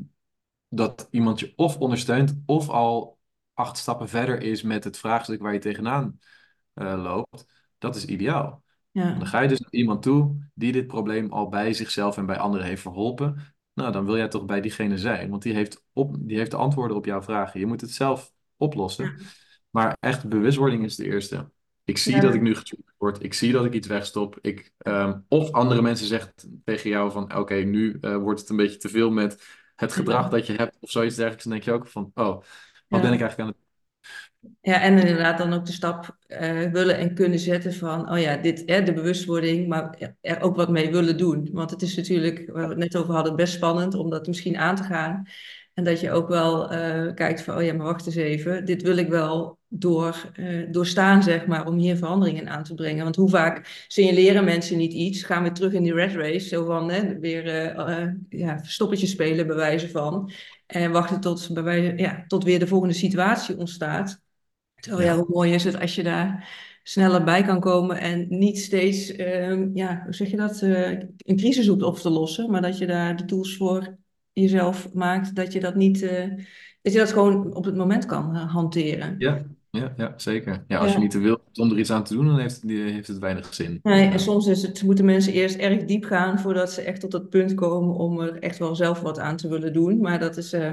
[0.68, 3.18] dat iemand je of ondersteunt of al
[3.54, 6.18] acht stappen verder is met het vraagstuk waar je tegenaan
[6.72, 7.46] eh, loopt,
[7.78, 8.62] dat is ideaal.
[8.92, 12.26] Dan ja, ga je dus naar iemand toe die dit probleem al bij zichzelf en
[12.26, 13.54] bij anderen heeft verholpen.
[13.72, 16.56] Nou, dan wil jij toch bij diegene zijn, want die heeft, op, die heeft de
[16.56, 17.60] antwoorden op jouw vragen.
[17.60, 19.20] Je moet het zelf oplossen.
[19.70, 21.50] Maar echt bewustwording is de eerste.
[21.84, 23.22] Ik zie dat ik nu getriggerd word.
[23.22, 24.38] Ik zie dat ik iets wegstop.
[24.40, 27.36] Ik, ehm, of andere mensen zeggen tegen jou van...
[27.36, 29.42] Oké, nu eh, wordt het een beetje te veel met
[29.76, 30.28] het gedrag ja.
[30.28, 30.76] dat je hebt.
[30.80, 31.44] Of zoiets dergelijks.
[31.44, 32.10] Dan denk je ook van...
[32.14, 32.42] Oh,
[32.88, 33.56] wat ben ik eigenlijk aan het...
[34.60, 38.36] Ja, en inderdaad dan ook de stap eh, willen en kunnen zetten van, oh ja,
[38.36, 41.48] dit, hè, de bewustwording, maar er ook wat mee willen doen.
[41.52, 44.56] Want het is natuurlijk, waar we het net over hadden, best spannend om dat misschien
[44.56, 45.26] aan te gaan.
[45.74, 48.82] En dat je ook wel eh, kijkt van, oh ja, maar wacht eens even, dit
[48.82, 53.04] wil ik wel door, eh, doorstaan, zeg maar, om hier verandering in aan te brengen.
[53.04, 56.64] Want hoe vaak signaleren mensen niet iets, gaan we terug in die red race, zo
[56.64, 60.30] van, hè, weer eh, ja, spelen, bij wijze van.
[60.66, 64.22] En wachten tot, bij wijze, ja, tot weer de volgende situatie ontstaat.
[64.74, 66.48] Terwijl ja, hoe mooi is het als je daar
[66.82, 71.66] sneller bij kan komen en niet steeds, ehm, ja, hoe zeg je dat, een crisis
[71.66, 73.96] hoeft op te lossen, maar dat je daar de tools voor
[74.32, 76.00] jezelf maakt, dat je dat niet,
[76.82, 79.14] dat je dat gewoon op het moment kan hanteren.
[79.18, 80.64] ja, ja, ja, zeker.
[80.68, 81.02] Ja, als je Ja.
[81.02, 83.54] niet te wil om er iets aan te doen, dan heeft, die- heeft het weinig
[83.54, 83.78] zin.
[83.82, 87.00] Nee, en Ja, soms is het, moeten mensen eerst erg diep gaan voordat ze echt
[87.00, 90.00] tot het punt komen om er echt wel zelf wat aan te willen doen.
[90.00, 90.70] Maar dat is, eh,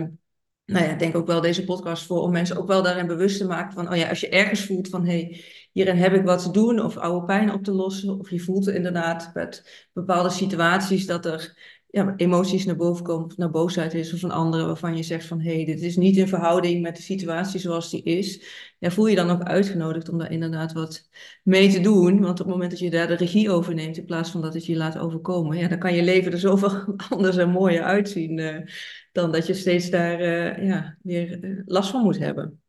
[0.66, 3.38] nou ja, ik denk ook wel deze podcast voor om mensen ook wel daarin bewust
[3.38, 6.24] te maken van, oh ja, als je ergens voelt van, hé, hey, hierin heb ik
[6.26, 10.30] wat te doen of oude pijn op te lossen, of je voelt inderdaad met bepaalde
[10.30, 11.58] situaties dat er
[11.92, 15.26] ja, emoties naar boven komen, of naar boosheid is of een andere waarvan je zegt
[15.26, 18.46] van, hé, hey, dit is niet in verhouding met de situatie zoals die is.
[18.80, 21.10] Ja, voel je dan ook uitgenodigd om daar inderdaad wat
[21.44, 24.06] mee te doen, want op het moment dat je daar de regie over neemt in
[24.06, 27.38] plaats van dat het je laat overkomen, ja, dan kan je leven er zoveel anders
[27.38, 28.40] en mooier uitzien.
[28.40, 28.74] eh,
[29.12, 32.62] dan dat je steeds daar eh, ja, weer eh, last van moet hebben.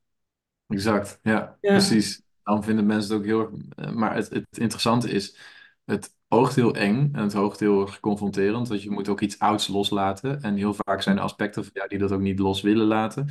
[0.66, 1.18] exact.
[1.22, 2.22] Ja, Ja, precies.
[2.42, 3.94] Dan vinden mensen het ook heel erg...
[3.94, 5.37] Maar het, het interessante is,
[5.85, 9.38] het hoogt heel eng en het hoogt heel erg confronterend, want je moet ook iets
[9.38, 10.42] ouds loslaten.
[10.42, 13.29] En heel vaak zijn er aspecten van jou die dat ook niet los willen laten.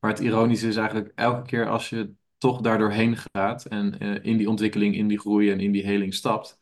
[0.00, 4.14] Maar het ironische is eigenlijk elke keer als je toch daardoor heen gaat en eh,
[4.22, 6.58] in die ontwikkeling, in die groei en in die heling stapt,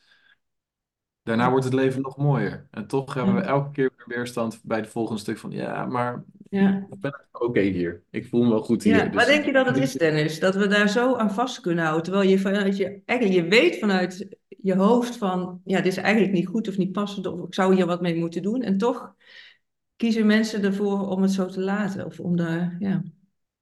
[1.23, 2.67] daarna wordt het leven nog mooier.
[2.71, 3.47] En toch hebben we Ja.
[3.47, 6.87] elke keer weer weerstand bij het volgende stuk van, ja, maar Ja.
[6.91, 8.03] ik ben oké hier.
[8.11, 9.01] Ik voel me wel goed Ja, hier.
[9.03, 10.39] waar Dus denk je dat het is, Dennis?
[10.39, 12.05] Dat we daar zo aan vast kunnen houden.
[12.05, 16.35] Terwijl je vanuit je, eigenlijk, je weet vanuit je hoofd van, ja, dit is eigenlijk
[16.35, 18.63] niet goed of niet passend, of ik zou hier wat mee moeten doen.
[18.63, 19.15] En toch
[19.97, 23.03] kiezen mensen ervoor om het zo te laten, of om daar, ja,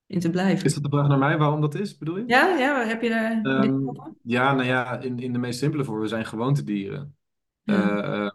[0.07, 0.73] in te is blijven.
[0.75, 2.25] dat de vraag naar mij waarom dat is, bedoel je?
[2.27, 4.13] Ja, ja, heb je daar over?
[4.23, 7.17] ja, nou ja, in, in de meest simpele vorm, we zijn gewoontedieren.
[7.63, 8.31] Ja, Eh, eh,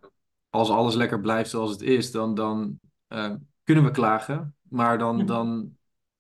[0.49, 3.32] als alles lekker blijft zoals het is, dan, dan eh,
[3.63, 5.78] kunnen we klagen, maar dan, ja, dan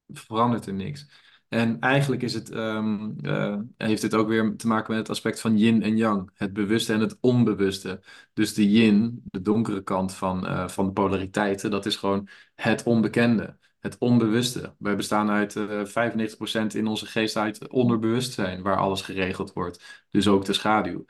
[0.07, 1.23] verandert er niks.
[1.55, 5.39] En eigenlijk is het, ehm, eh, heeft het ook weer te maken met het aspect
[5.41, 8.01] van yin en yang, het bewuste en het onbewuste.
[8.33, 12.83] Dus de yin, de donkere kant van, eh, van de polariteiten, dat is gewoon het
[12.83, 14.75] onbekende, het onbewuste.
[14.77, 20.05] Wij bestaan uit eh 95% in onze geest uit onderbewustzijn, waar alles geregeld wordt.
[20.09, 21.05] Dus ook de schaduw.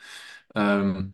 [0.47, 1.07] Ehm,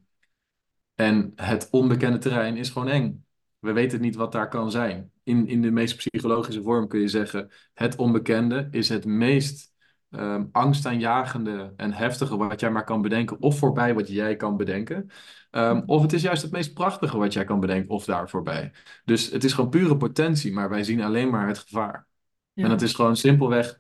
[0.96, 3.26] en het onbekende terrein is gewoon eng.
[3.60, 5.11] We weten niet wat daar kan zijn.
[5.24, 9.74] In, in de meest psychologische vorm kun je zeggen: het onbekende is het meest
[10.10, 15.10] ehm, angstaanjagende en heftige wat jij maar kan bedenken, of voorbij wat jij kan bedenken.
[15.52, 18.72] Ehm, of het is juist het meest prachtige wat jij kan bedenken, of daar voorbij.
[19.06, 22.08] Dus het is gewoon pure potentie, maar wij zien alleen maar het gevaar.
[22.54, 23.80] En dat is gewoon simpelweg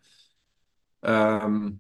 [0.99, 1.71] Ehm,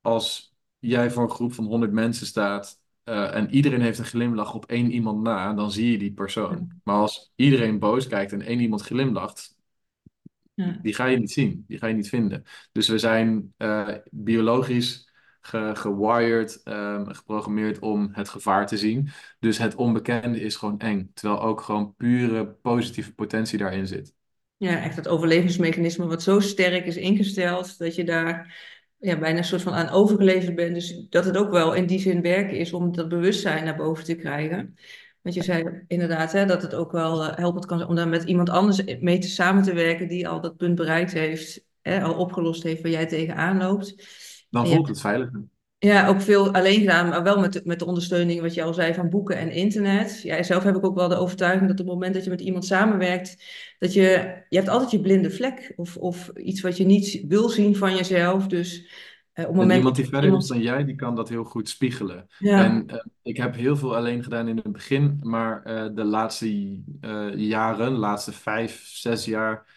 [0.00, 4.54] als jij voor een groep van 100 mensen staat eh, en iedereen heeft een glimlach
[4.54, 6.80] op één iemand na, dan zie je die persoon.
[6.84, 9.56] Maar als iedereen boos kijkt en één iemand glimlacht,
[10.54, 12.44] ja, die ga je niet zien, die ga je niet vinden.
[12.72, 19.08] Dus we zijn eh, biologisch ge gewired, ehm, geprogrammeerd om het gevaar te zien.
[19.38, 24.14] Dus het onbekende is gewoon eng, terwijl ook gewoon pure positieve potentie daarin zit.
[24.56, 28.56] ja, echt dat overlevingsmechanisme wat zo sterk is ingesteld, dat je daar
[29.04, 30.74] ja, bijna een soort van aan overgeleverd bent.
[30.74, 34.04] Dus dat het ook wel in die zin werken is om dat bewustzijn naar boven
[34.04, 34.76] te krijgen.
[35.22, 38.08] Want je zei inderdaad hè, dat het ook wel eh, helpend kan zijn om daar
[38.08, 42.02] met iemand anders mee te samen te werken die al dat punt bereikt heeft, hè,
[42.02, 43.94] al opgelost heeft waar jij tegenaan loopt.
[44.50, 45.44] Dan voelt het veiliger.
[45.84, 48.74] Ja, ook veel alleen gedaan, maar wel met de, met de ondersteuning, wat je al
[48.74, 50.22] zei, van boeken en internet.
[50.22, 52.40] Ja, zelf heb ik ook wel de overtuiging dat op het moment dat je met
[52.40, 53.44] iemand samenwerkt,
[53.78, 57.48] dat je, je hebt altijd je blinde vlek of, of iets wat je niet wil
[57.48, 58.46] zien van jezelf.
[58.46, 58.92] Dus
[59.32, 61.44] eh, op het En moment iemand die verder is dan jij, die kan dat heel
[61.44, 62.26] goed spiegelen.
[62.38, 66.04] ja, En eh, ik heb heel veel alleen gedaan in het begin, maar eh, de
[66.04, 69.73] laatste eh, jaren, de laatste vijf, zes jaar,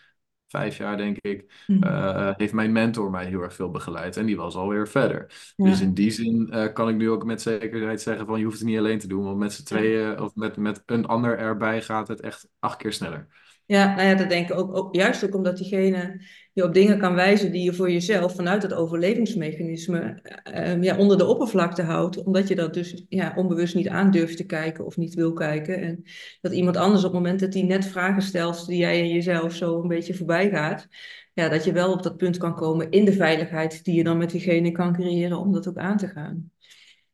[0.47, 4.17] vijf jaar denk ik, hm, eh, heeft mijn mentor mij heel erg veel begeleid.
[4.17, 5.53] En die was alweer verder.
[5.55, 8.60] Dus in die zin eh, kan ik nu ook met zekerheid zeggen van je hoeft
[8.60, 11.81] het niet alleen te doen, want met z'n tweeën of met, met een ander erbij
[11.81, 13.27] gaat het echt acht keer sneller.
[13.65, 14.95] Ja, nou ja, dat denk ik ook, ook.
[14.95, 16.21] Juist ook omdat diegene
[16.58, 21.17] je op dingen kan wijzen die je voor jezelf vanuit het overlevingsmechanisme eh, ja, onder
[21.17, 22.24] de oppervlakte houdt.
[22.24, 25.82] Omdat je dat dus ja, onbewust niet aan durft te kijken of niet wil kijken.
[25.82, 26.04] En
[26.41, 29.54] dat iemand anders op het moment dat die net vragen stelt die jij in jezelf
[29.54, 30.88] zo een beetje voorbij gaat.
[31.34, 34.17] Ja, dat je wel op dat punt kan komen in de veiligheid die je dan
[34.17, 36.52] met diegene kan creëren om dat ook aan te gaan.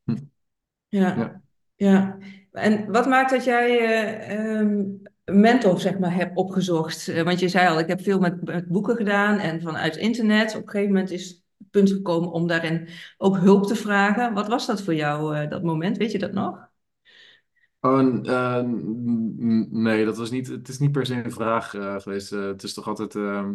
[0.04, 0.16] Hm.
[0.88, 1.42] Ja, Ja.
[1.76, 2.18] ja.
[2.52, 4.84] En wat maakt dat jij eh, ehm,
[5.32, 7.08] mentor, zeg maar, hebt opgezocht?
[7.08, 10.56] Eh, want je zei al, ik heb veel met, met boeken gedaan en vanuit internet.
[10.56, 14.34] Op een gegeven moment is het punt gekomen om daarin ook hulp te vragen.
[14.34, 15.98] Wat was dat voor jou, eh, dat moment?
[15.98, 16.72] Weet je dat nog?
[17.80, 18.64] Oh, eh,
[19.70, 22.30] nee, dat was niet, het is niet per se een vraag geweest.
[22.30, 23.54] Het is toch altijd, ehm,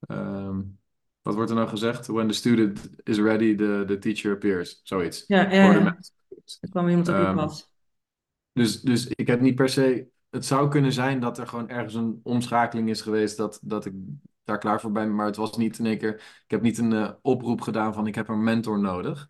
[0.00, 0.60] ehm,
[1.22, 2.06] wat wordt er nou gezegd?
[2.06, 4.80] When the student is ready, the, the teacher appears.
[4.82, 5.24] Zoiets.
[5.26, 5.96] Ja, ja.
[6.60, 7.70] Er kwam iemand op je Ehm, pad.
[8.52, 10.08] dus, dus ik heb niet per se.
[10.30, 13.92] Het zou kunnen zijn dat er gewoon ergens een omschakeling is geweest dat, dat ik
[14.44, 15.14] daar klaar voor ben.
[15.14, 16.14] Maar het was niet in één keer.
[16.14, 19.28] Ik heb niet een eh, oproep gedaan van ik heb een mentor nodig.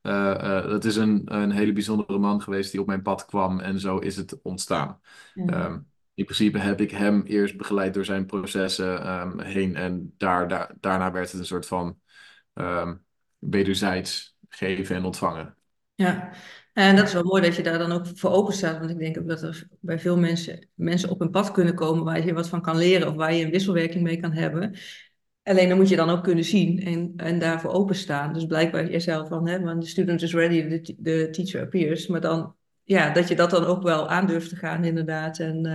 [0.00, 3.80] Eh, dat is een, een hele bijzondere man geweest die op mijn pad kwam en
[3.80, 5.00] zo is het ontstaan.
[5.32, 5.78] Ja, Ehm,
[6.14, 10.74] in principe heb ik hem eerst begeleid door zijn processen ehm, heen en daar, daar,
[10.80, 12.00] daarna werd het een soort van
[12.54, 12.96] ehm,
[13.38, 15.56] wederzijds geven en ontvangen.
[15.96, 16.30] ja.
[16.78, 18.78] En dat is wel mooi dat je daar dan ook voor open staat.
[18.78, 22.04] Want ik denk ook dat er bij veel mensen mensen op een pad kunnen komen
[22.04, 24.76] waar je wat van kan leren of waar je een wisselwerking mee kan hebben.
[25.42, 28.32] Alleen dan moet je dan ook kunnen zien en, en daarvoor openstaan.
[28.32, 32.06] Dus blijkbaar jezelf van, hè, when the student is ready, the, the teacher appears.
[32.06, 35.38] Maar dan, ja, dat je dat dan ook wel aandurft te gaan inderdaad.
[35.38, 35.66] En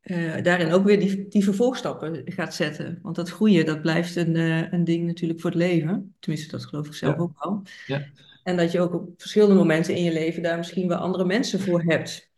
[0.00, 2.98] eh, eh, daarin ook weer die, die vervolgstappen gaat zetten.
[3.02, 6.14] Want dat groeien, dat blijft een, eh, een ding natuurlijk voor het leven.
[6.18, 7.62] Tenminste, dat geloof ik zelf Ja, ook wel.
[7.86, 8.02] ja.
[8.46, 11.60] En dat je ook op verschillende momenten in je leven daar misschien wel andere mensen
[11.60, 12.30] voor hebt.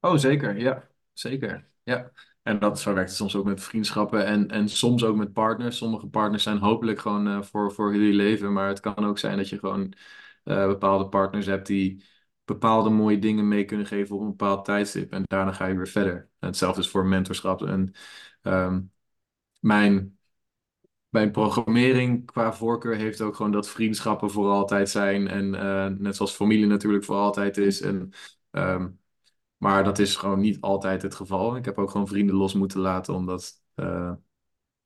[0.00, 0.58] Oh, zeker.
[0.58, 1.68] Ja, zeker.
[1.82, 2.12] Ja.
[2.42, 5.76] En dat, zo werkt soms ook met vriendschappen en, en soms ook met partners.
[5.76, 8.52] Sommige partners zijn hopelijk gewoon eh, voor, voor jullie leven.
[8.52, 9.94] Maar het kan ook zijn dat je gewoon
[10.44, 12.04] eh, bepaalde partners hebt die
[12.44, 15.12] bepaalde mooie dingen mee kunnen geven op een bepaald tijdstip.
[15.12, 16.28] En daarna ga je weer verder.
[16.38, 17.62] En hetzelfde is voor mentorschap.
[17.62, 17.92] En
[18.42, 18.80] ehm,
[19.60, 20.18] mijn,
[21.12, 25.28] mijn programmering qua voorkeur heeft ook gewoon dat vriendschappen voor altijd zijn.
[25.28, 27.80] En eh, net zoals familie natuurlijk voor altijd is.
[27.80, 28.10] En
[28.50, 28.88] ehm,
[29.56, 31.56] maar dat is gewoon niet altijd het geval.
[31.56, 34.12] Ik heb ook gewoon vrienden los moeten laten, omdat uh,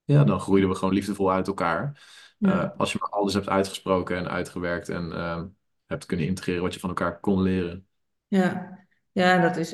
[0.05, 2.03] ja, dan groeiden we gewoon liefdevol uit elkaar.
[2.39, 5.43] Uh, Ja, als je maar alles hebt uitgesproken en uitgewerkt en uh,
[5.87, 7.87] hebt kunnen integreren wat je van elkaar kon leren.
[8.29, 8.79] ja.
[9.13, 9.71] ja dat is.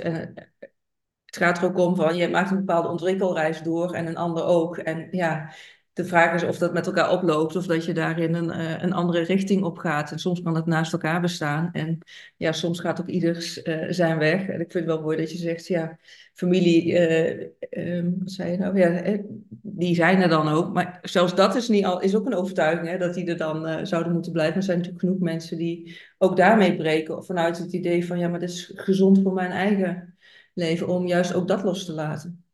[1.25, 4.45] Het gaat er ook om van je maakt een bepaalde ontwikkelreis door en een ander
[4.45, 4.77] ook.
[4.77, 5.53] En ja,
[5.93, 8.93] de vraag is of dat met elkaar oploopt of dat je daarin een, uh, een
[8.93, 10.11] andere richting op gaat.
[10.11, 11.69] En soms kan het naast elkaar bestaan.
[11.73, 11.99] En
[12.37, 14.41] ja, soms gaat ook ieders uh, zijn weg.
[14.41, 15.99] En ik vind het wel mooi dat je zegt, ja,
[16.35, 18.79] familie, uh, um, wat zei je nou?
[18.79, 19.19] Ja,
[19.63, 20.73] die zijn er dan ook.
[20.73, 23.87] Maar zelfs dat is, niet al, is ook een overtuiging, hè, dat die er dan
[23.87, 24.57] zouden moeten blijven.
[24.57, 27.25] Er zijn natuurlijk genoeg mensen die ook daarmee breken.
[27.25, 30.17] Vanuit het idee van, ja, maar dat is gezond voor mijn eigen
[30.55, 30.89] leven.
[30.89, 32.45] Om juist ook dat los te laten.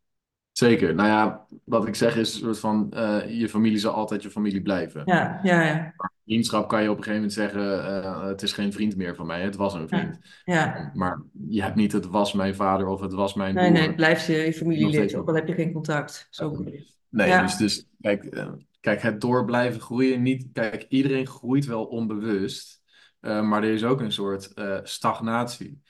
[0.59, 0.95] Zeker.
[0.95, 4.29] Nou ja, wat ik zeg is een soort van, uh, je familie zal altijd je
[4.29, 5.01] familie blijven.
[5.05, 5.93] Ja, ja, ja.
[6.25, 9.25] Vriendschap kan je op een gegeven moment zeggen, uh, het is geen vriend meer van
[9.25, 10.19] mij, het was een vriend.
[10.43, 10.53] Ja.
[10.55, 10.91] ja.
[10.93, 13.77] Maar je hebt niet, het was mijn vader of het was mijn nee, broer.
[13.77, 16.27] Nee, het blijft je, je familielid, ook al heb je geen contact.
[16.29, 16.63] Zo.
[17.09, 17.41] Nee, ja.
[17.41, 22.81] dus, dus kijk, uh, kijk, het door blijven groeien, niet, kijk, iedereen groeit wel onbewust.
[23.19, 25.81] maar er is ook een soort stagnatie.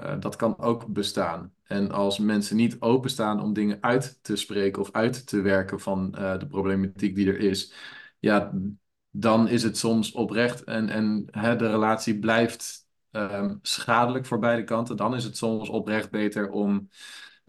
[0.00, 1.54] Uh, dat kan ook bestaan.
[1.62, 6.14] En als mensen niet openstaan om dingen uit te spreken of uit te werken van
[6.18, 7.72] uh, de problematiek die er is,
[8.18, 8.52] ja,
[9.10, 14.64] dan is het soms oprecht en, en hè, de relatie blijft um, schadelijk voor beide
[14.64, 14.96] kanten.
[14.96, 16.88] Dan is het soms oprecht beter om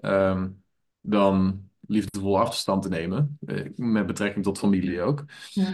[0.01, 0.63] um,
[1.01, 5.25] dan liefdevol afstand te nemen, uh, met betrekking tot familie ook.
[5.49, 5.73] Ja.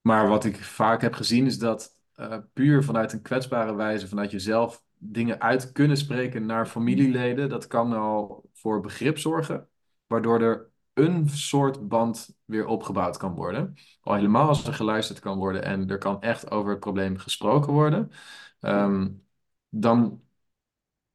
[0.00, 1.96] Maar wat ik vaak heb gezien is dat
[2.52, 7.92] puur vanuit een kwetsbare wijze, vanuit jezelf dingen uit kunnen spreken naar familieleden, dat kan
[7.92, 9.68] al voor begrip zorgen,
[10.06, 13.74] waardoor er een soort band weer opgebouwd kan worden.
[14.00, 17.72] Al helemaal als er geluisterd kan worden en er kan echt over het probleem gesproken
[17.72, 18.10] worden,
[18.60, 19.22] um,
[19.68, 20.22] dan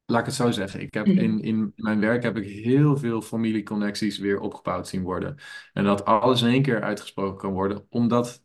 [0.06, 0.80] laat ik het zo zeggen.
[0.80, 5.36] Ik heb in, in mijn werk heb ik heel veel familieconnecties weer opgebouwd zien worden.
[5.72, 8.42] En dat alles in één keer uitgesproken kan worden, omdat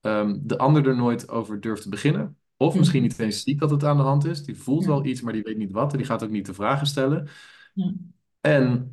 [0.00, 2.37] um, de ander er nooit over durft te beginnen.
[2.60, 4.42] Of misschien niet eens ziet dat het aan de hand is.
[4.44, 4.88] Die voelt Ja.
[4.88, 5.92] wel iets, maar die weet niet wat.
[5.92, 7.28] En die gaat ook niet de vragen stellen.
[7.74, 7.92] Ja.
[8.40, 8.92] En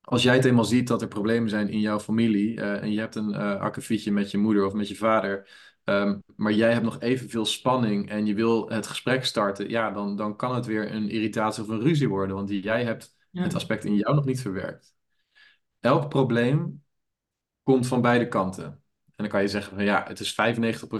[0.00, 2.60] als jij het eenmaal ziet dat er problemen zijn in jouw familie.
[2.60, 5.48] eh, en je hebt een uh, akkefietje met je moeder of met je vader.
[5.84, 9.68] ehm, maar jij hebt nog evenveel spanning en je wil het gesprek starten.
[9.68, 12.36] Ja, dan, dan kan het weer een irritatie of een ruzie worden.
[12.36, 13.42] Want jij hebt Ja.
[13.42, 14.94] het aspect in jou nog niet verwerkt.
[15.80, 16.82] Elk probleem
[17.62, 18.82] komt van beide kanten.
[19.16, 20.36] En dan kan je zeggen van ja, het is 95%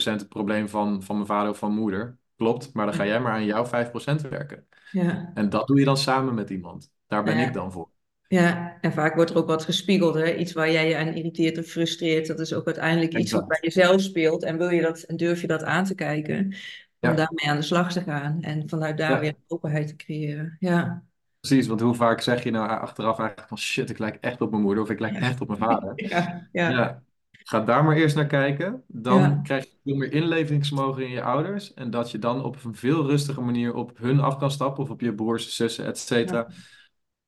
[0.05, 2.18] het probleem van, van mijn vader of van moeder.
[2.37, 4.66] Klopt, maar dan ga jij maar aan jouw 5% werken.
[4.90, 5.31] Ja.
[5.35, 6.90] En dat doe je dan samen met iemand.
[7.07, 7.46] Daar ben Ja.
[7.46, 7.88] ik dan voor.
[8.29, 10.35] Ja, en vaak wordt er ook wat gespiegeld, hè?
[10.35, 12.26] Iets waar jij je aan irriteert of frustreert.
[12.26, 14.42] Dat is ook uiteindelijk iets wat bij jezelf speelt.
[14.42, 16.50] En wil je dat en durf je dat aan te kijken, om
[16.98, 17.12] Ja.
[17.12, 20.57] daarmee aan de slag te gaan en vanuit daar weer openheid te creëren.
[20.59, 21.05] Ja.
[21.40, 24.50] Precies, want hoe vaak zeg je nou achteraf eigenlijk van shit, ik lijk echt op
[24.50, 25.92] mijn moeder of ik lijk echt op mijn vader.
[26.09, 27.02] Ja, ja, Ja,
[27.48, 28.82] ga daar maar eerst naar kijken.
[28.87, 29.40] Dan Ja.
[29.42, 31.74] krijg je veel meer inlevingsvermogen in je ouders.
[31.74, 34.82] En dat je dan op een veel rustige manier op hun af kan stappen.
[34.82, 36.48] Of op je broers, zussen, et cetera.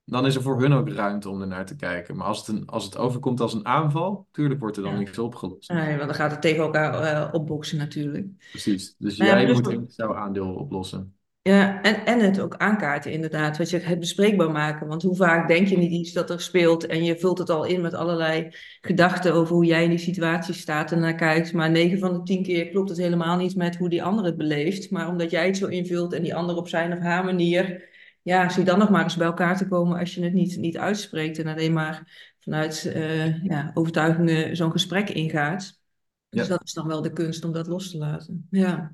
[0.05, 2.17] Dan is er voor hun ook ruimte om er naar te kijken.
[2.17, 4.99] Maar als het, een, als het overkomt als een aanval, tuurlijk wordt er dan Ja.
[4.99, 5.71] niks opgelost.
[5.73, 8.27] Nee, want dan gaat het tegen elkaar eh, opboksen natuurlijk.
[8.51, 8.95] Precies.
[8.99, 11.18] Dus Nou ja, jij moet dat- jouw aandeel oplossen.
[11.43, 14.87] Ja, en, en het ook aankaarten inderdaad, wat je het bespreekbaar maken.
[14.87, 17.65] Want hoe vaak denk je niet iets dat er speelt en je vult het al
[17.65, 18.49] in met allerlei
[18.81, 21.53] gedachten over hoe jij in die situatie staat en naar kijkt.
[21.53, 24.37] Maar 9 van de 10 keer klopt het helemaal niet met hoe die ander het
[24.37, 24.91] beleeft.
[24.91, 27.89] Maar omdat jij het zo invult en die ander op zijn of haar manier,
[28.23, 30.79] ja, zie dan nog maar eens bij elkaar te komen als je het niet, niet
[30.79, 35.81] uitspreekt en alleen maar vanuit eh, ja, overtuigingen zo'n gesprek ingaat.
[36.29, 36.49] Dus Ja.
[36.49, 38.47] dat is dan wel de kunst om dat los te laten.
[38.51, 38.93] Ja.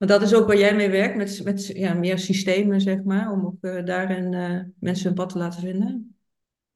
[0.00, 3.32] Maar dat is ook waar jij mee werkt, met, met ja, meer systemen, zeg maar,
[3.32, 6.14] om ook eh, daarin eh, mensen hun pad te laten vinden.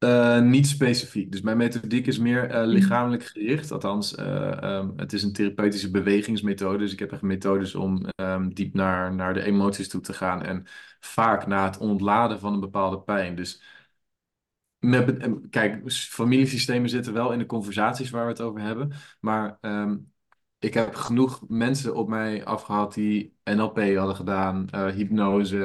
[0.04, 1.32] Eh, niet specifiek.
[1.32, 3.72] Dus mijn methodiek is meer eh, lichamelijk gericht.
[3.72, 6.78] Althans, eh, ehm, het is een therapeutische bewegingsmethode.
[6.78, 10.42] Dus ik heb echt methodes om ehm, diep naar, naar de emoties toe te gaan.
[10.42, 10.66] En
[11.00, 13.34] vaak na het ontladen van een bepaalde pijn.
[13.36, 13.62] Dus
[14.78, 18.92] met, kijk, familiesystemen zitten wel in de conversaties waar we het over hebben.
[19.20, 19.96] Maar ehm,
[20.64, 25.64] ik heb genoeg mensen op mij afgehad die NLP hadden gedaan, eh, hypnose,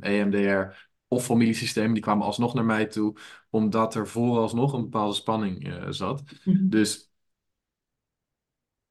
[0.00, 1.92] EMDR of familiesysteem.
[1.92, 3.16] Die kwamen alsnog naar mij toe,
[3.50, 6.22] omdat er vooralsnog een bepaalde spanning eh, zat.
[6.44, 6.68] Mhm.
[6.68, 7.10] Dus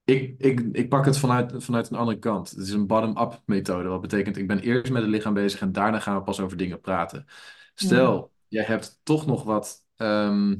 [0.04, 2.50] ik, ik, ik pak het vanuit, vanuit een andere kant.
[2.50, 3.90] Het is een bottom-up methode.
[3.90, 6.58] Wat betekent, ik ben eerst met het lichaam bezig en daarna gaan we pas over
[6.58, 7.24] dingen praten.
[7.28, 7.34] Ja.
[7.74, 10.56] Stel, jij hebt toch nog wat ehm,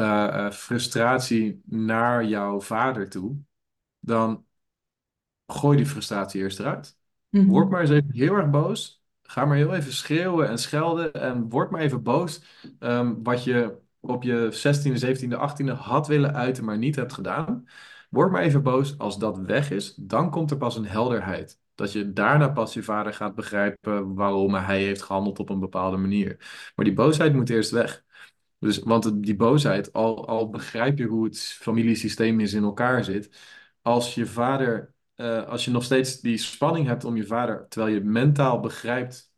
[0.00, 3.36] eh, eh, frustratie naar jouw vader toe,
[4.00, 4.46] dan
[5.46, 6.96] gooi die frustratie eerst eruit.
[7.44, 7.70] Word Mhm.
[7.72, 9.02] maar eens even heel erg boos.
[9.22, 12.42] Ga maar heel even schreeuwen en schelden en word maar even boos.
[12.78, 17.68] ehm, wat je op je 16e, 17e, 18e had willen uiten, maar niet hebt gedaan.
[18.10, 18.98] Word maar even boos.
[18.98, 21.60] Als dat weg is, dan komt er pas een helderheid.
[21.74, 25.96] Dat je daarna pas je vader gaat begrijpen waarom hij heeft gehandeld op een bepaalde
[25.96, 26.36] manier.
[26.76, 28.04] Maar die boosheid moet eerst weg.
[28.60, 33.30] Dus, want die boosheid, al, al begrijp je hoe het familiesysteem is in elkaar zit,
[33.82, 37.94] als je vader, eh, als je nog steeds die spanning hebt om je vader, terwijl
[37.94, 39.32] je mentaal begrijpt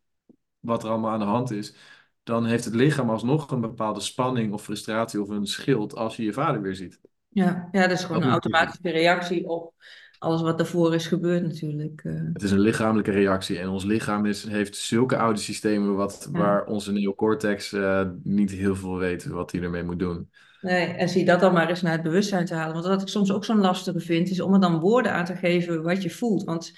[0.61, 1.75] wat er allemaal aan de hand is,
[2.23, 6.23] dan heeft het lichaam alsnog een bepaalde spanning of frustratie of een schild als je
[6.23, 7.01] je vader weer ziet.
[7.29, 7.69] Ja.
[7.73, 9.75] ja, dat is gewoon een automatische reactie op
[10.23, 12.01] alles wat daarvoor is gebeurd natuurlijk.
[12.05, 12.13] eh.
[12.33, 16.39] Het is een lichamelijke reactie en ons lichaam is, heeft zulke oude systemen wat, ja.
[16.39, 20.29] waar onze neocortex eh, niet heel veel weet wat hij ermee moet doen.
[20.61, 22.75] Nee, en zie dat dan maar eens naar het bewustzijn te halen.
[22.75, 25.37] Want wat ik soms ook zo'n lastige vind, is om er dan woorden aan te
[25.37, 26.45] geven wat je voelt.
[26.45, 26.73] Want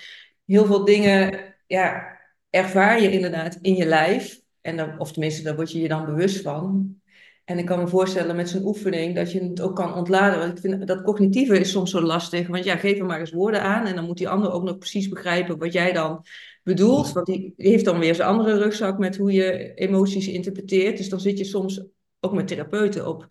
[0.47, 2.19] heel veel dingen, ja,
[2.51, 4.41] ervaar je inderdaad in je lijf.
[4.61, 6.97] En dan, of tenminste, daar word je je dan bewust van.
[7.45, 10.39] En ik kan me voorstellen met zo'n oefening dat je het ook kan ontladen.
[10.39, 12.47] Want ik vind dat cognitieve is soms zo lastig.
[12.47, 13.87] Want ja, geef er maar eens woorden aan.
[13.87, 16.25] En dan moet die ander ook nog precies begrijpen wat jij dan
[16.63, 17.13] bedoelt.
[17.13, 20.97] Want die, die heeft dan weer zijn andere rugzak met hoe je emoties interpreteert.
[20.97, 21.85] Dus dan zit je soms
[22.21, 23.27] ook met therapeuten op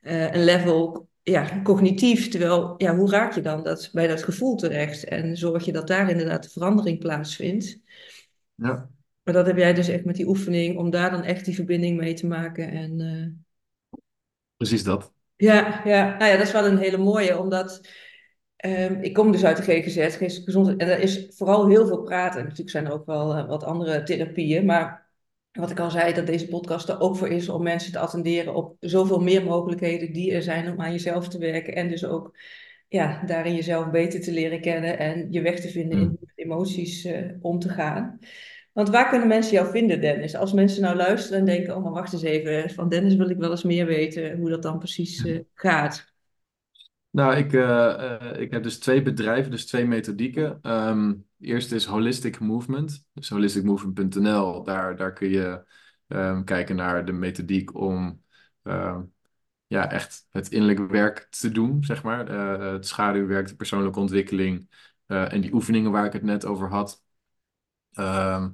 [0.00, 2.28] eh, een level ja, cognitief.
[2.28, 5.04] Terwijl, ja, hoe raak je dan dat, bij dat gevoel terecht?
[5.04, 7.80] En zorg je dat daar inderdaad de verandering plaatsvindt?
[8.54, 8.90] Ja,
[9.22, 11.98] Maar dat heb jij dus echt met die oefening, om daar dan echt die verbinding
[11.98, 12.70] mee te maken.
[12.70, 13.46] En eh,
[14.58, 15.12] precies dat.
[15.36, 17.88] ja, ja, nou ja, dat is wel een hele mooie, omdat
[18.56, 22.02] ehm, ik kom dus uit de GGZ, geestelijke gezondheid, en er is vooral heel veel
[22.02, 22.42] praten.
[22.42, 25.08] Natuurlijk zijn er ook wel eh, wat andere therapieën, maar
[25.52, 28.54] wat ik al zei, dat deze podcast er ook voor is om mensen te attenderen
[28.54, 32.36] op zoveel meer mogelijkheden die er zijn om aan jezelf te werken en dus ook
[32.88, 36.32] ja, daarin jezelf beter te leren kennen en je weg te vinden in hoe met
[36.34, 38.18] emoties eh, om te gaan.
[38.72, 40.36] Want waar kunnen mensen jou vinden, Dennis?
[40.36, 43.38] Als mensen nou luisteren en denken, oh maar wacht eens even, van Dennis wil ik
[43.38, 46.12] wel eens meer weten hoe dat dan precies eh, gaat.
[47.10, 50.58] Nou, ik, eh, eh, ik heb dus twee bedrijven, dus twee methodieken.
[50.62, 54.64] Ehm eerst is Holistic Movement, dus holisticmovement.nl.
[54.64, 55.64] Daar, daar kun je
[56.08, 58.22] ehm, kijken naar de methodiek om
[58.62, 59.02] ehm,
[59.66, 62.30] ja, echt het innerlijk werk te doen, zeg maar.
[62.72, 64.68] Het schaduwwerk, de persoonlijke ontwikkeling
[65.06, 67.02] en die oefeningen waar ik het net over had.
[67.98, 68.48] Ehm,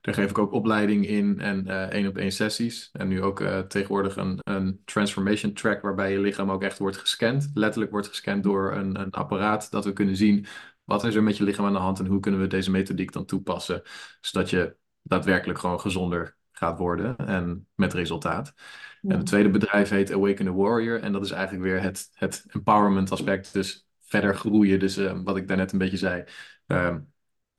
[0.00, 2.90] daar geef ik ook opleiding in en eh, één op één sessies.
[2.92, 6.96] En nu ook eh, tegenwoordig een, een transformation track waarbij je lichaam ook echt wordt
[6.96, 7.50] gescand.
[7.54, 10.46] Letterlijk wordt gescand door een, een apparaat dat we kunnen zien
[10.84, 13.12] wat is er met je lichaam aan de hand en hoe kunnen we deze methodiek
[13.12, 13.82] dan toepassen.
[14.20, 18.54] Zodat je daadwerkelijk gewoon gezonder gaat worden en met resultaat.
[19.02, 21.00] En het tweede bedrijf heet Awaken the Warrior.
[21.00, 23.52] En dat is eigenlijk weer het, het empowerment aspect.
[23.52, 24.78] Dus verder groeien.
[24.78, 26.24] Dus eh, wat ik daarnet een beetje zei.
[26.66, 26.98] ehm,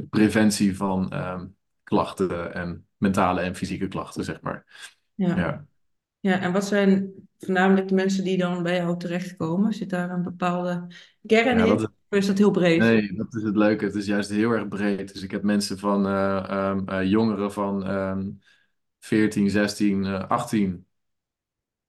[0.10, 1.48] preventie van ehm,
[1.84, 4.66] klachten en mentale en fysieke klachten, zeg maar.
[5.16, 5.36] ja.
[5.36, 5.66] Ja,
[6.20, 9.74] Ja, en wat zijn voornamelijk de mensen die dan bij jou terechtkomen?
[9.74, 10.88] Zit daar een bepaalde
[11.26, 11.74] kern ja in?
[11.76, 12.80] is, Of is dat heel breed?
[12.80, 13.86] nee, dat is het leuke.
[13.86, 15.14] Het is juist heel erg breed.
[15.14, 18.30] Dus ik heb mensen van eh, ehm, eh, jongeren van ehm
[19.00, 20.86] 14, 16, eh, 18.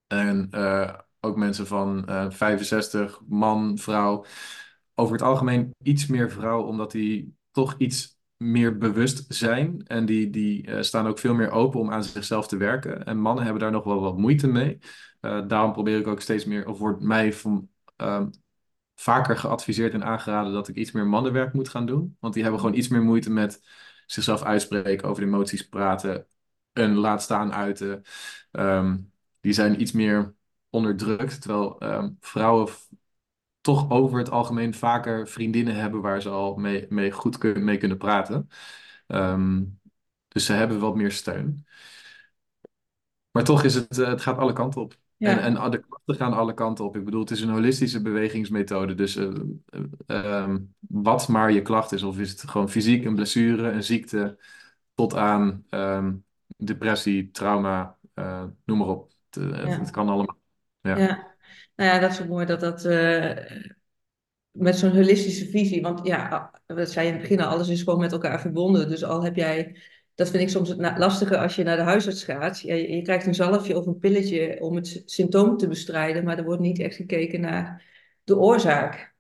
[0.07, 4.25] En eh, ook mensen van eh 65, man, vrouw.
[4.95, 9.87] Over het algemeen iets meer vrouw, omdat die toch iets meer bewust zijn.
[9.87, 13.05] En die, die eh, staan ook veel meer open om aan zichzelf te werken.
[13.05, 14.79] En mannen hebben daar nog wel wat moeite mee.
[15.21, 18.29] Eh, daarom probeer ik ook steeds meer, of wordt mij van, ehm,
[18.95, 22.17] vaker geadviseerd en aangeraden dat ik iets meer mannenwerk moet gaan doen.
[22.21, 23.61] Want die hebben gewoon iets meer moeite met
[24.07, 26.27] zichzelf uitspreken, over de emoties praten
[26.73, 28.03] en laat staan uiten.
[28.51, 28.99] Ehm,
[29.41, 30.35] die zijn iets meer
[30.71, 32.69] onderdrukt, terwijl ehm, vrouwen
[33.75, 37.77] toch over het algemeen vaker vriendinnen hebben waar ze al mee, mee goed kun- mee
[37.79, 38.49] kunnen praten.
[39.07, 39.65] Ehm,
[40.29, 41.67] dus ze hebben wat meer steun.
[43.31, 44.93] Maar toch is het, eh, het gaat alle kanten op.
[44.93, 46.97] En, Ja, en de klachten gaan alle kanten op.
[46.97, 48.95] Ik bedoel, het is een holistische bewegingsmethode.
[48.95, 49.29] Dus eh,
[50.07, 53.83] eh, ehm, wat maar je klacht is, of is het gewoon fysiek, een blessure, een
[53.85, 54.39] ziekte,
[54.95, 56.15] tot aan ehm,
[56.57, 59.13] depressie, trauma, eh, noem maar op.
[59.31, 60.39] Het, het, kan allemaal.
[60.81, 60.97] Ja.
[60.99, 61.30] ja.
[61.81, 63.37] Nou ja, dat is ook mooi dat dat, eh,
[64.51, 65.83] met zo'n holistische visie.
[65.83, 68.89] Want ja, wat zei je in het begin al, alles is gewoon met elkaar verbonden.
[68.89, 69.77] Dus al heb jij,
[70.15, 72.61] dat vind ik soms het lastige als je naar de huisarts gaat.
[72.61, 76.45] Je, je krijgt een zalfje of een pilletje om het symptoom te bestrijden, maar er
[76.45, 77.85] wordt niet echt gekeken naar
[78.25, 79.15] de oorzaak.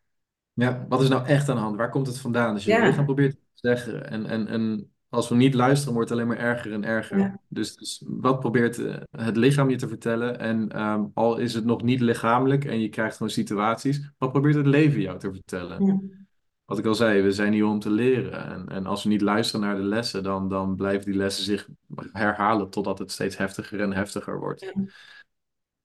[0.52, 1.76] Ja, wat is nou echt aan de hand?
[1.76, 2.54] Waar komt het vandaan?
[2.54, 4.10] Dus je lichaam Ja, probeert het te zeggen.
[4.10, 7.18] En, en, en als we niet luisteren, wordt het alleen maar erger en erger.
[7.18, 10.38] ja, Dus, dus wat probeert eh, het lichaam je te vertellen?
[10.38, 14.54] En ehm, al is het nog niet lichamelijk en je krijgt gewoon situaties, wat probeert
[14.54, 15.86] het leven jou te vertellen?
[15.86, 15.98] ja,
[16.64, 18.46] Wat ik al zei, we zijn hier om te leren.
[18.46, 21.68] En, en als we niet luisteren naar de lessen, dan, dan blijven die lessen zich
[22.12, 24.60] herhalen totdat het steeds heftiger en heftiger wordt.
[24.60, 24.72] ja,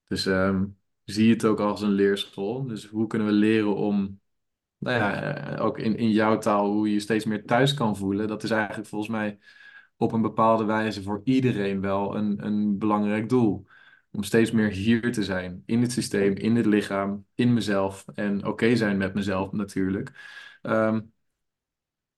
[0.06, 0.66] Dus ehm,
[1.04, 2.66] zie het ook als een leerschool.
[2.66, 4.20] Dus hoe kunnen we leren om
[4.78, 7.96] nou ja, eh, ook in, in jouw taal, hoe je je steeds meer thuis kan
[7.96, 8.28] voelen.
[8.28, 9.38] Dat is eigenlijk volgens mij
[9.96, 13.66] op een bepaalde wijze voor iedereen wel een, een belangrijk doel.
[14.10, 18.46] Om steeds meer hier te zijn, in het systeem, in het lichaam, in mezelf en
[18.46, 20.12] oké zijn met mezelf natuurlijk.
[20.62, 21.00] Ehm,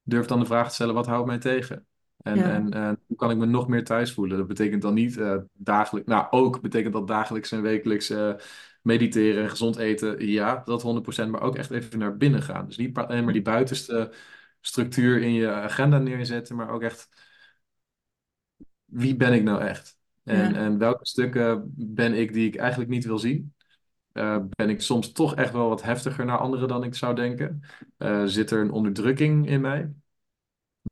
[0.02, 1.86] durf dan de vraag te stellen, wat houdt mij tegen?
[2.18, 4.38] En, ja, en eh, hoe kan ik me nog meer thuis voelen?
[4.38, 8.34] Dat betekent dan niet uh, dagelijks, nou ook betekent dat dagelijks en wekelijks uh,
[8.82, 10.26] mediteren en gezond eten.
[10.26, 12.66] Ja, dat 100%, maar ook echt even naar binnen gaan.
[12.66, 14.12] Dus niet alleen maar die buitenste
[14.60, 17.08] structuur in je agenda neerzetten, maar ook echt,
[18.84, 19.96] wie ben ik nou echt?
[20.24, 23.54] En, ja, en welke stukken ben ik die ik eigenlijk niet wil zien?
[24.12, 27.62] Uh, ben ik soms toch echt wel wat heftiger naar anderen dan ik zou denken?
[27.98, 29.92] Uh, zit er een onderdrukking in mij?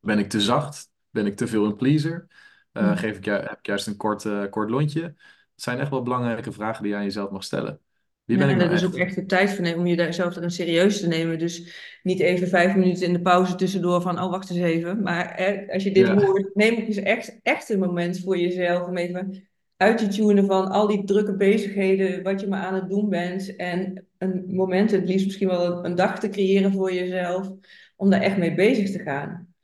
[0.01, 0.91] Ben ik te zacht?
[1.11, 2.27] Ben ik te veel een pleaser?
[2.73, 5.15] Uh, geef ik heb ik juist een kort, kort lontje?
[5.57, 7.81] Het zijn echt wel belangrijke vragen die je aan jezelf mag stellen.
[8.25, 9.15] Wie ben Ja, ik en nou dat is ook echt?
[9.15, 11.39] de tijd voor nemen om jezelf erin serieus te nemen.
[11.39, 15.03] Dus niet even vijf minuten in de pauze tussendoor van, oh wacht eens even.
[15.03, 18.39] Maar hè, als je dit Ja, hoort, neem ook eens echt, echt een moment voor
[18.39, 22.75] jezelf om even uit te tunen van al die drukke bezigheden, wat je maar aan
[22.75, 23.57] het doen bent.
[23.57, 27.51] En een moment, het liefst misschien wel een dag te creëren voor jezelf,
[27.97, 29.55] om daar echt mee bezig te gaan.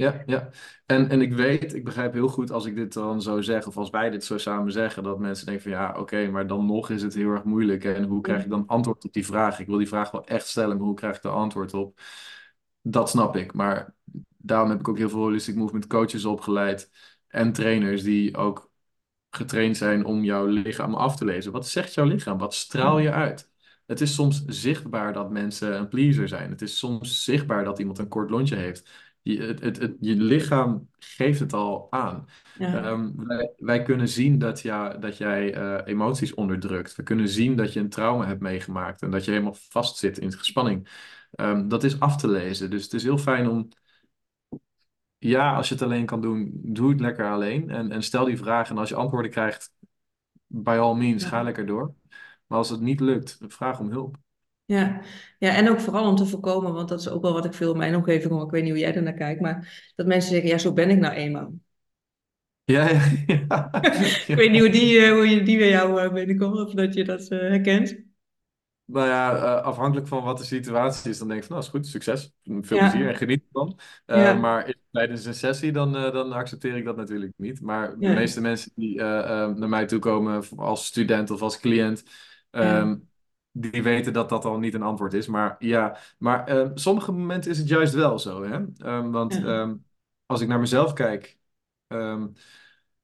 [0.00, 0.50] Ja, ja.
[0.86, 3.76] En, en ik weet, ik begrijp heel goed als ik dit dan zo zeg, of
[3.76, 6.90] als wij dit zo samen zeggen, dat mensen denken van ja, oké, maar dan nog
[6.90, 7.84] is het heel erg moeilijk.
[7.84, 9.58] En hoe krijg ik dan antwoord op die vraag?
[9.60, 12.00] Ik wil die vraag wel echt stellen, maar hoe krijg ik er antwoord op?
[12.82, 13.52] Dat snap ik.
[13.52, 13.94] Maar
[14.36, 16.90] daarom heb ik ook heel veel holistic movement coaches opgeleid
[17.28, 18.70] en trainers die ook
[19.30, 21.52] getraind zijn om jouw lichaam af te lezen.
[21.52, 22.38] Wat zegt jouw lichaam?
[22.38, 23.50] Wat straal je uit?
[23.86, 26.50] Het is soms zichtbaar dat mensen een pleaser zijn.
[26.50, 28.90] Het is soms zichtbaar dat iemand een kort lontje heeft.
[29.22, 32.26] Je, het, het, het- je lichaam geeft het al aan.
[32.70, 36.96] Ja, Ehm, wij, wij kunnen zien dat, ja, dat jij eh, emoties onderdrukt.
[36.96, 40.32] We kunnen zien dat je een trauma hebt meegemaakt en dat je helemaal vastzit in
[40.32, 40.88] gespanning.
[41.32, 42.70] Ehm, dat is af te lezen.
[42.70, 43.68] Dus het is heel fijn om
[45.18, 47.70] ja, als je het alleen kan doen, doe het lekker alleen.
[47.70, 48.70] En, en stel die vraag.
[48.70, 49.72] En als je antwoorden krijgt,
[50.46, 51.94] by all means, ga lekker door.
[52.46, 54.16] Maar als het niet lukt, vraag om hulp.
[54.70, 55.00] Ja.
[55.38, 57.72] ja, en ook vooral om te voorkomen, want dat is ook wel wat ik veel
[57.72, 58.44] in mijn omgeving hoor.
[58.44, 60.90] Ik weet niet hoe jij er naar kijkt, maar dat mensen zeggen, ja, zo ben
[60.90, 61.52] ik nou eenmaal.
[62.64, 63.68] Ja, ja, ja.
[64.26, 66.94] Ik weet niet hoe, die, eh, hoe je die bij jou uh, binnenkomt, of dat
[66.94, 68.08] je dat eh, herkent.
[68.84, 71.72] Nou ja, eh, afhankelijk van wat de situatie is, dan denk ik van, nou is
[71.74, 73.78] goed, succes, veel plezier en geniet ervan.
[74.06, 77.60] Eh, ja, maar tijdens een sessie, dan, eh, dan accepteer ik dat natuurlijk niet.
[77.60, 81.60] Maar de meeste mensen die eh, eh, naar mij toe komen als student of als
[81.60, 82.02] cliënt,
[82.50, 82.96] ehm,
[83.52, 85.26] die weten dat dat al niet een antwoord is.
[85.26, 88.64] Maar ja, maar eh, sommige momenten is het juist wel zo, hè?
[88.76, 89.74] Ehm, want ja, ehm,
[90.26, 91.38] als ik naar mezelf kijk,
[91.86, 92.26] ehm,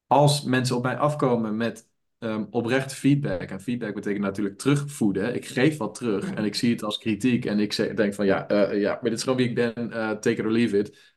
[0.06, 1.88] als mensen op mij afkomen met
[2.18, 3.40] ehm, oprechte feedback.
[3.50, 5.34] En feedback betekent natuurlijk terugvoeden.
[5.34, 7.44] Ik geef wat terug en ik zie het als kritiek.
[7.44, 9.92] En ik denk van ja, eh, ja, maar dit is gewoon wie ik ben.
[9.92, 11.15] eh, take it or leave it.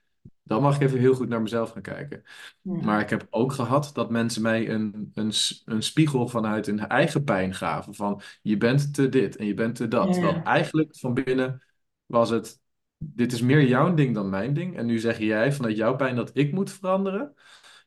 [0.49, 2.23] Dan mag ik even heel goed naar mezelf gaan kijken.
[2.61, 5.31] ja, Maar ik heb ook gehad dat mensen mij een, een,
[5.65, 7.95] een spiegel vanuit hun eigen pijn gaven.
[7.95, 10.15] Van je bent te dit en je bent te dat.
[10.15, 11.63] Ja, eigenlijk van binnen
[12.05, 12.59] was het,
[12.97, 14.77] dit is meer jouw ding dan mijn ding.
[14.77, 17.33] En nu zeg jij vanuit jouw pijn dat ik moet veranderen.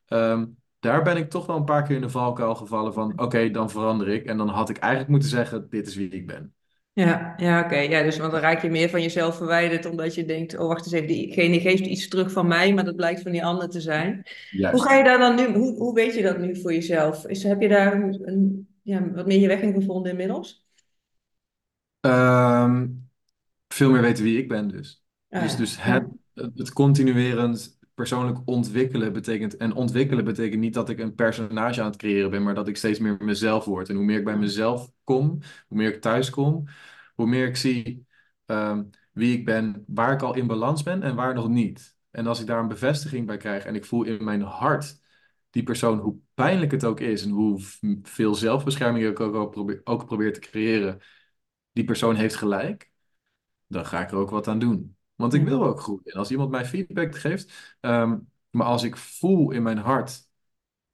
[0.07, 0.47] Ehm,
[0.79, 3.71] daar ben ik toch wel een paar keer in de valkuil gevallen van, oké, dan
[3.71, 4.25] verander ik.
[4.25, 6.55] En dan had ik eigenlijk moeten zeggen, dit is wie ik ben.
[6.93, 7.76] Ja, ja, oké.
[7.76, 10.84] Ja, dus want dan raak je meer van jezelf verwijderd, omdat je denkt, oh wacht
[10.84, 13.80] eens even, diegene geeft iets terug van mij, maar dat blijkt van die ander te
[13.80, 14.26] zijn.
[14.70, 17.26] Hoe ga je daar dan nu, hoe, hoe weet je dat nu voor jezelf?
[17.26, 20.66] Is, heb je daar een, ja, wat meer je weg in gevonden inmiddels?
[22.01, 22.88] Ehm,
[23.68, 25.05] veel meer weten wie ik ben dus.
[25.30, 29.57] Ah Dus, dus het, het continuerend persoonlijk ontwikkelen betekent...
[29.57, 32.77] En ontwikkelen betekent niet dat ik een personage aan het creëren ben, maar dat ik
[32.77, 33.89] steeds meer mezelf word.
[33.89, 35.39] En hoe meer ik bij mezelf kom,
[35.69, 36.65] hoe meer ik thuis kom,
[37.15, 38.07] hoe meer ik zie
[38.47, 41.97] ehm, wie ik ben, waar ik al in balans ben en waar nog niet.
[42.11, 45.01] En als ik daar een bevestiging bij krijg en ik voel in mijn hart
[45.51, 47.61] die persoon, hoe pijnlijk het ook is en hoe
[48.03, 51.01] veel zelfbescherming ik ook probeer, ook probeer te creëren,
[51.73, 52.91] die persoon heeft gelijk
[53.67, 54.97] dan ga ik er ook wat aan doen.
[55.23, 56.05] Want ik wil ook groeien.
[56.05, 58.18] En als iemand mij feedback geeft, ehm,
[58.51, 60.29] maar als ik voel in mijn hart,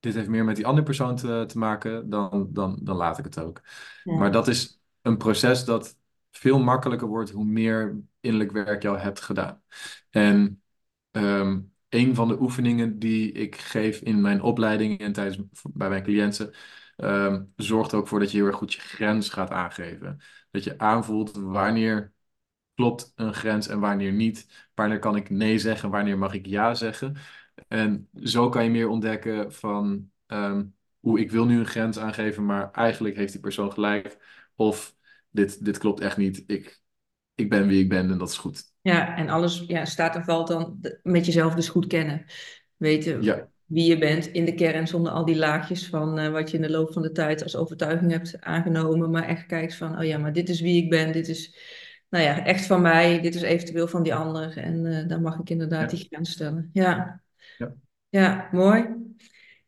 [0.01, 3.24] dit heeft meer met die andere persoon te, te maken, dan, dan, dan laat ik
[3.24, 3.61] het ook.
[4.05, 5.97] Maar dat is een proces dat
[6.31, 9.62] veel makkelijker wordt hoe meer innerlijk werk al hebt gedaan.
[10.11, 10.62] En
[11.11, 15.39] ehm, een van de oefeningen die ik geef in mijn opleiding en tijdens
[15.72, 16.55] bij mijn cliënten,
[16.97, 20.20] ehm, zorgt ook voor dat je heel erg goed je grens gaat aangeven.
[20.51, 22.12] Dat je aanvoelt wanneer
[22.79, 24.47] klopt een grens en wanneer niet.
[24.74, 27.16] Wanneer kan ik nee zeggen, wanneer mag ik ja zeggen.
[27.68, 30.64] En zo kan je meer ontdekken van ehm,
[31.01, 34.16] hoe ik wil nu een grens aangeven, maar eigenlijk heeft die persoon gelijk.
[34.57, 34.95] Of
[35.31, 36.45] dit, dit klopt echt niet.
[36.47, 36.81] Ik,
[37.35, 38.72] ik ben wie ik ben en dat is goed.
[38.81, 42.24] Ja, en alles ja, staat en valt dan met jezelf dus goed kennen.
[42.76, 46.51] Weten Ja, wie je bent in de kern zonder al die laagjes van eh, wat
[46.51, 49.11] je in de loop van de tijd als overtuiging hebt aangenomen.
[49.11, 51.12] Maar echt kijkt van, oh ja, maar dit is wie ik ben.
[51.12, 51.57] Dit is,
[52.09, 53.21] nou ja, echt van mij.
[53.21, 54.57] Dit is eventueel van die ander.
[54.57, 56.71] En eh dan mag ik inderdaad ja, die grens stellen.
[56.73, 57.21] Ja,
[57.59, 57.75] ja.
[58.09, 58.87] ja, mooi.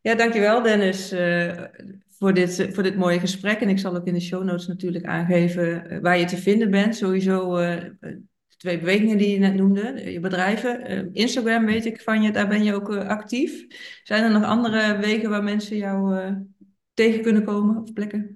[0.01, 1.63] Ja, dankjewel Dennis eh,
[2.09, 3.59] voor dit, eh, voor dit mooie gesprek.
[3.59, 6.95] En ik zal ook in de show notes natuurlijk aangeven waar je te vinden bent.
[6.95, 11.13] Sowieso de twee bewegingen die je net noemde, je bedrijven.
[11.13, 13.65] Instagram weet ik van je, daar ben je ook actief.
[14.03, 16.19] Zijn er nog andere wegen waar mensen jou
[16.93, 18.33] tegen kunnen komen of plekken?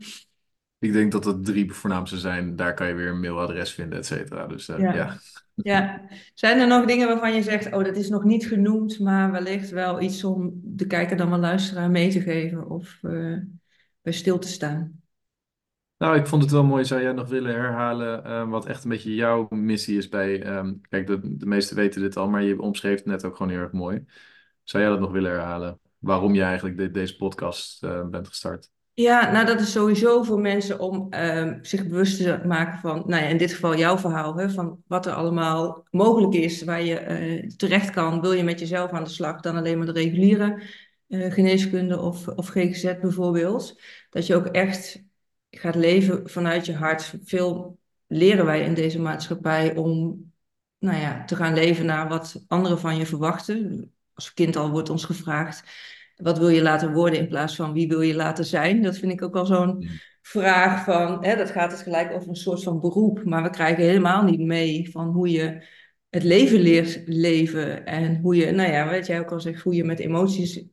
[0.86, 2.56] Ik denk dat dat drie voornaamste zijn.
[2.56, 4.48] Daar kan je weer een mailadres vinden, et cetera.
[4.48, 4.94] Dus eh, Ja.
[4.94, 5.18] ja.
[5.56, 6.02] Ja.
[6.34, 9.70] Zijn er nog dingen waarvan je zegt, oh, dat is nog niet genoemd, maar wellicht
[9.70, 13.38] wel iets om de kijker dan wel luisteraar mee te geven of eh,
[14.02, 15.00] bij stil te staan?
[15.98, 16.86] Nou, ik vond het wel mooi.
[16.86, 20.44] Zou jij nog willen herhalen eh, wat echt een beetje jouw missie is bij...
[20.44, 23.52] ehm, kijk, de, de meesten weten dit al, maar je omschreef het net ook gewoon
[23.52, 24.04] heel erg mooi.
[24.64, 25.80] Zou jij dat nog willen herhalen?
[26.00, 28.70] Waarom je eigenlijk de- deze podcast bent gestart?
[28.96, 33.24] Ja, nou dat is sowieso voor mensen om ehm, zich bewust te maken van, nou
[33.24, 37.00] ja, in dit geval jouw verhaal, hè, van wat er allemaal mogelijk is, waar je
[37.00, 38.22] eh, terecht kan.
[38.22, 40.62] Wil je met jezelf aan de slag, dan alleen maar de reguliere
[41.08, 43.82] eh, geneeskunde of, of GGZ bijvoorbeeld.
[44.10, 45.04] Dat je ook echt
[45.50, 47.16] gaat leven vanuit je hart.
[47.24, 50.24] Veel leren wij in deze maatschappij om,
[50.80, 53.92] nou ja, te gaan leven naar wat anderen van je verwachten.
[54.14, 55.64] Als kind al wordt ons gevraagd
[56.16, 58.82] wat wil je laten worden in plaats van wie wil je laten zijn?
[58.82, 59.88] Dat vind ik ook wel zo'n
[60.22, 63.84] vraag van, hè, dat gaat het gelijk over een soort van beroep, maar we krijgen
[63.84, 65.64] helemaal niet mee van hoe je
[66.10, 69.76] het leven leert leven en hoe je, nou ja, wat jij ook al zegt, hoe
[69.76, 70.64] je met emoties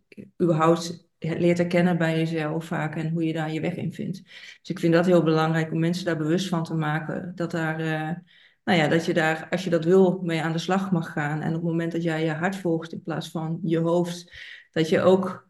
[0.43, 4.22] überhaupt leert herkennen bij jezelf vaak en hoe je daar je weg in vindt.
[4.24, 7.80] Dus ik vind dat heel belangrijk om mensen daar bewust van te maken, dat daar,
[7.80, 8.16] eh,
[8.64, 11.40] nou ja, dat je daar, als je dat wil, mee aan de slag mag gaan.
[11.40, 14.32] En op het moment dat jij je hart volgt in plaats van je hoofd,
[14.72, 15.48] dat je ook,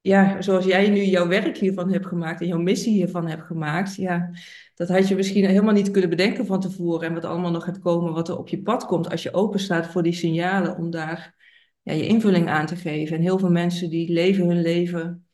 [0.00, 3.94] ja, zoals jij nu jouw werk hiervan hebt gemaakt en jouw missie hiervan hebt gemaakt,
[3.94, 4.30] ja,
[4.74, 7.78] dat had je misschien helemaal niet kunnen bedenken van tevoren en wat allemaal nog gaat
[7.78, 10.90] komen, wat er op je pad komt als je open staat voor die signalen om
[10.90, 11.34] daar
[11.82, 13.16] ja, je invulling aan te geven.
[13.16, 15.26] En heel veel mensen die leven hun leven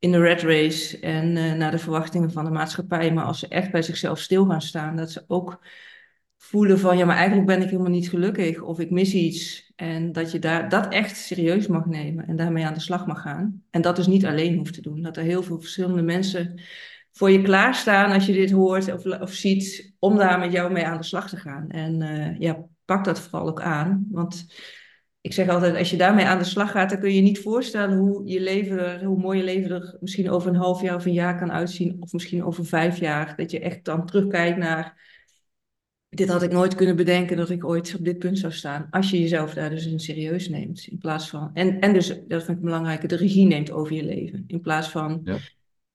[0.00, 3.48] in de red race en eh, naar de verwachtingen van de maatschappij, maar als ze
[3.48, 5.64] echt bij zichzelf stil gaan staan, dat ze ook
[6.36, 9.69] voelen van ja, maar eigenlijk ben ik helemaal niet gelukkig of ik mis iets.
[9.80, 13.20] En dat je daar, dat echt serieus mag nemen en daarmee aan de slag mag
[13.20, 13.62] gaan.
[13.70, 15.02] En dat dus niet alleen hoeft te doen.
[15.02, 16.60] Dat er heel veel verschillende mensen
[17.12, 20.86] voor je klaarstaan als je dit hoort of, of ziet, om daar met jou mee
[20.86, 21.70] aan de slag te gaan.
[21.70, 24.06] En eh, ja, pak dat vooral ook aan.
[24.10, 24.46] Want
[25.20, 27.40] ik zeg altijd, als je daarmee aan de slag gaat, dan kun je je niet
[27.40, 30.96] voorstellen hoe je leven er, hoe mooi je leven er misschien over een half jaar
[30.96, 31.96] of een jaar kan uitzien.
[32.00, 33.36] Of misschien over vijf jaar.
[33.36, 35.08] Dat je echt dan terugkijkt naar
[36.10, 38.86] dit had ik nooit kunnen bedenken dat ik ooit op dit punt zou staan.
[38.90, 40.86] Als je jezelf daar dus in serieus neemt.
[40.86, 41.50] In plaats van.
[41.54, 44.44] En, en dus, dat vind ik belangrijk, de regie neemt over je leven.
[44.46, 45.38] In plaats van Ja,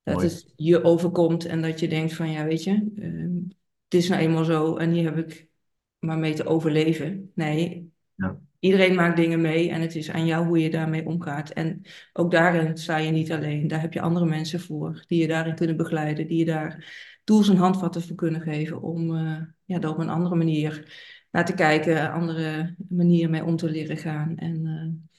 [0.04, 0.28] dat mooi.
[0.28, 3.36] het je overkomt en dat je denkt van ja, weet je, ehm,
[3.84, 5.48] het is nou eenmaal zo en hier heb ik
[6.00, 7.32] maar mee te overleven.
[7.36, 8.40] Nee, Ja.
[8.60, 11.50] iedereen maakt dingen mee en het is aan jou hoe je daarmee omgaat.
[11.50, 11.82] En
[12.14, 13.68] ook daarin sta je niet alleen.
[13.68, 16.86] Daar heb je andere mensen voor die je daarin kunnen begeleiden, die je daar
[17.26, 20.94] tools en handvatten voor kunnen geven om eh, ja, daar op een andere manier
[21.32, 24.38] naar te kijken, een andere manier mee om te leren gaan.
[24.38, 25.14] En eh,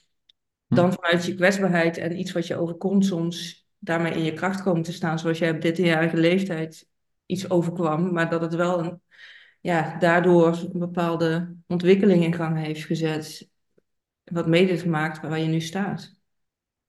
[0.69, 0.75] Hm.
[0.75, 4.81] dan vanuit je kwetsbaarheid en iets wat je overkomt soms daarmee in je kracht komen
[4.83, 6.87] te staan, zoals jij op 13-jarige leeftijd
[7.25, 9.01] iets overkwam, maar dat het wel een,
[9.61, 13.49] ja, daardoor een bepaalde ontwikkeling in gang heeft gezet,
[14.23, 16.15] wat mede heeft gemaakt waar je nu staat.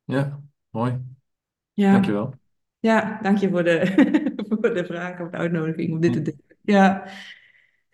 [0.04, 0.40] Ja,
[0.70, 0.98] mooi.
[1.72, 2.34] Ja, Dankjewel.
[2.78, 3.82] ja dank je voor de,
[4.60, 6.24] voor de vraag of de uitnodiging om dit te Hm.
[6.24, 6.56] delen.
[6.62, 7.04] Ja,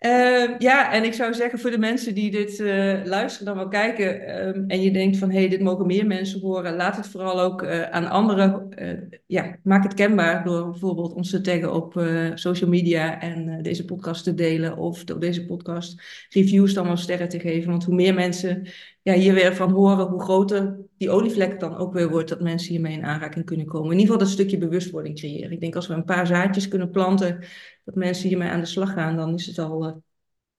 [0.05, 3.67] Ehm, ja, en ik zou zeggen voor de mensen die dit uh, luisteren, dan wel
[3.67, 7.07] kijken ehm, en je denkt van hé, hey, dit mogen meer mensen horen, laat het
[7.07, 11.73] vooral ook uh, aan anderen, uh, ja, maak het kenbaar door bijvoorbeeld ons te taggen
[11.73, 11.93] op
[12.35, 17.29] social media en deze podcast te delen of door deze podcast reviews dan wel sterren
[17.29, 17.69] te geven.
[17.69, 18.67] Want hoe meer mensen
[19.01, 22.69] ja, hier weer van horen, hoe groter die olievlek dan ook weer wordt, dat mensen
[22.71, 23.91] hiermee in aanraking kunnen komen.
[23.91, 25.51] In ieder geval dat stukje bewustwording creëren.
[25.51, 27.43] Ik denk als we een paar zaadjes kunnen planten,
[27.83, 29.93] dat mensen hiermee aan de slag gaan, dan is het al, uh,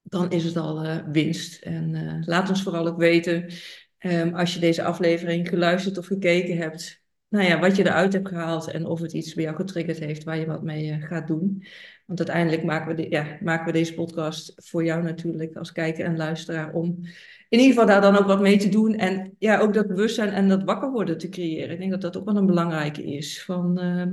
[0.03, 1.63] dan is het al uh, winst.
[1.63, 3.53] En uh, laat ons vooral ook weten,
[3.99, 8.29] um, als je deze aflevering geluisterd of gekeken hebt, nou ja, wat je eruit hebt
[8.29, 11.65] gehaald en of het iets bij jou getriggerd heeft waar je wat mee gaat doen.
[12.07, 16.05] Want uiteindelijk maken we, de, ja, maken we deze podcast voor jou natuurlijk als kijker
[16.05, 17.01] en luisteraar om
[17.49, 18.95] in ieder geval daar dan ook wat mee te doen.
[18.95, 21.71] En ja, ook dat bewustzijn en dat wakker worden te creëren.
[21.71, 23.45] Ik denk dat dat ook wel een belangrijke is.
[23.45, 24.11] Van, uh, er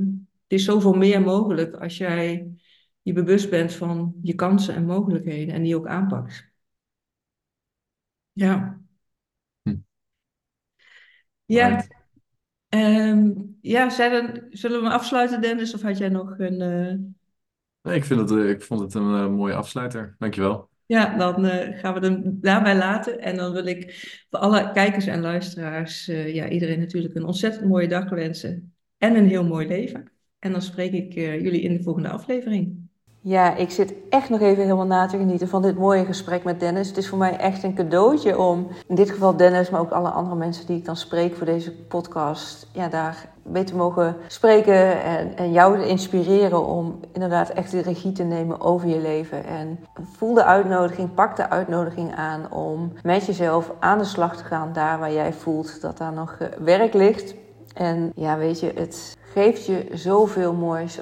[0.48, 2.48] is zoveel meer mogelijk als jij
[3.02, 6.52] je bewust bent van je kansen en mogelijkheden en die ook aanpakt.
[8.32, 8.82] Ja.
[9.62, 9.76] Hm.
[11.46, 11.86] Ja.
[12.70, 15.74] Um, ja, zullen, zullen we afsluiten, Dennis?
[15.74, 16.62] Of had jij nog een.
[16.62, 17.00] Uh...
[17.82, 20.16] Nee, ik, vind het, ik vond het een uh, mooie afsluiter.
[20.20, 20.70] Dankjewel.
[20.86, 23.20] Ja, dan uh, gaan we hem daarbij laten.
[23.20, 23.92] En dan wil ik
[24.30, 28.76] voor alle kijkers en luisteraars, uh, ja, iedereen natuurlijk een ontzettend mooie dag wensen.
[28.98, 30.12] En een heel mooi leven.
[30.40, 32.83] En dan spreek ik uh, jullie in de volgende aflevering.
[33.26, 36.60] Ja, ik zit echt nog even helemaal na te genieten van dit mooie gesprek met
[36.60, 36.88] Dennis.
[36.88, 40.10] Het is voor mij echt een cadeautje om, in dit geval Dennis, maar ook alle
[40.10, 45.04] andere mensen die ik dan spreek voor deze podcast, ja, daar mee te mogen spreken
[45.04, 49.46] en, en jou te inspireren om inderdaad echt de regie te nemen over je leven.
[49.46, 49.80] En
[50.18, 54.74] voel de uitnodiging, pak de uitnodiging aan om met jezelf aan de slag te gaan
[54.74, 57.36] daar waar jij voelt dat daar nog eh, werk ligt.
[57.74, 61.02] En ja, weet je, het geeft je zoveel moois.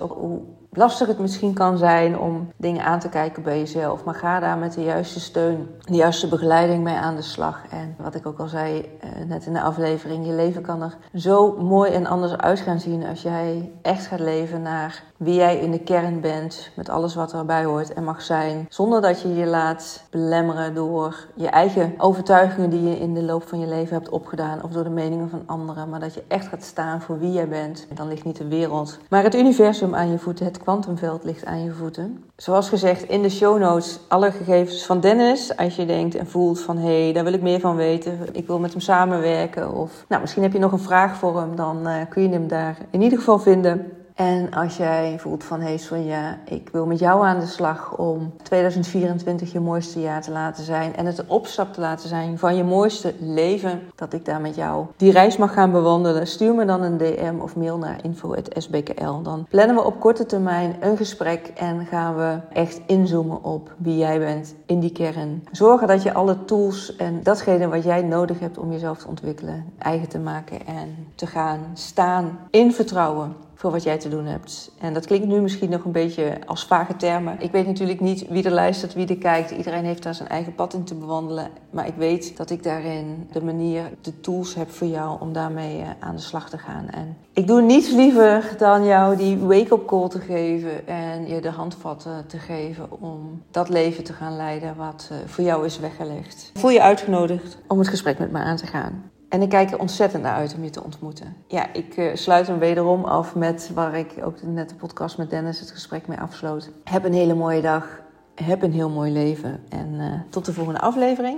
[0.74, 4.04] Lastig het misschien kan zijn om dingen aan te kijken bij jezelf.
[4.04, 7.62] Maar ga daar met de juiste steun, de juiste begeleiding mee aan de slag.
[7.70, 10.98] En wat ik ook al zei uh, net in de aflevering, je leven kan er
[11.16, 15.60] zo mooi en anders uit gaan zien als jij echt gaat leven naar wie jij
[15.60, 18.66] in de kern bent, met alles wat erbij hoort en mag zijn.
[18.70, 23.48] Zonder dat je je laat belemmeren door je eigen overtuigingen die je in de loop
[23.48, 25.90] van je leven hebt opgedaan of door de meningen van anderen.
[25.90, 27.86] Maar dat je echt gaat staan voor wie jij bent.
[27.90, 30.46] En dan ligt niet de wereld, maar het universum aan je voeten.
[30.46, 32.24] Het kwantumveld ligt aan je voeten.
[32.36, 35.58] Zoals gezegd in de show notes alle gegevens van Dennis.
[35.58, 38.20] Als je denkt en voelt van hé, hey, daar wil ik meer van weten.
[38.32, 39.74] Ik wil met hem samenwerken.
[39.74, 41.56] Of nou, misschien heb je nog een vraag voor hem.
[41.56, 43.92] Dan uh, kun je hem daar in ieder geval vinden.
[44.22, 47.98] En als jij voelt van, hé hey Sonja, ik wil met jou aan de slag
[47.98, 52.38] om 2024 je mooiste jaar te laten zijn en het een opstap te laten zijn
[52.38, 56.56] van je mooiste leven, dat ik daar met jou die reis mag gaan bewandelen, stuur
[56.56, 59.22] me dan een DM of mail naar info.sbkl.
[59.22, 63.98] Dan plannen we op korte termijn een gesprek en gaan we echt inzoomen op wie
[63.98, 65.44] jij bent in die kern.
[65.52, 69.66] Zorgen dat je alle tools en datgene wat jij nodig hebt om jezelf te ontwikkelen,
[69.78, 74.72] eigen te maken en te gaan staan in vertrouwen voor wat jij te doen hebt.
[74.80, 77.36] En dat klinkt nu misschien nog een beetje als vage termen.
[77.40, 79.52] Ik weet natuurlijk niet wie er luistert, wie er kijkt.
[79.52, 81.50] Iedereen heeft daar zijn eigen pad in te bewandelen.
[81.70, 85.82] Maar ik weet dat ik daarin de manier, de tools heb voor jou om daarmee
[85.82, 86.90] eh, aan de slag te gaan.
[86.90, 91.50] En ik doe niets liever dan jou die wake-up call te geven en je de
[91.50, 96.52] handvatten te geven om dat leven te gaan leiden wat eh, voor jou is weggelegd.
[96.54, 99.12] Voel je uitgenodigd om het gesprek met me aan te gaan.
[99.32, 101.36] En ik kijk er ontzettend naar uit om je te ontmoeten.
[101.48, 105.30] Ja, ik uh, sluit hem wederom af met waar ik ook net de podcast met
[105.30, 106.70] Dennis het gesprek mee afsloot.
[106.84, 108.02] Heb een hele mooie dag.
[108.36, 109.64] Heb een heel mooi leven.
[109.70, 111.38] En uh, tot de volgende aflevering.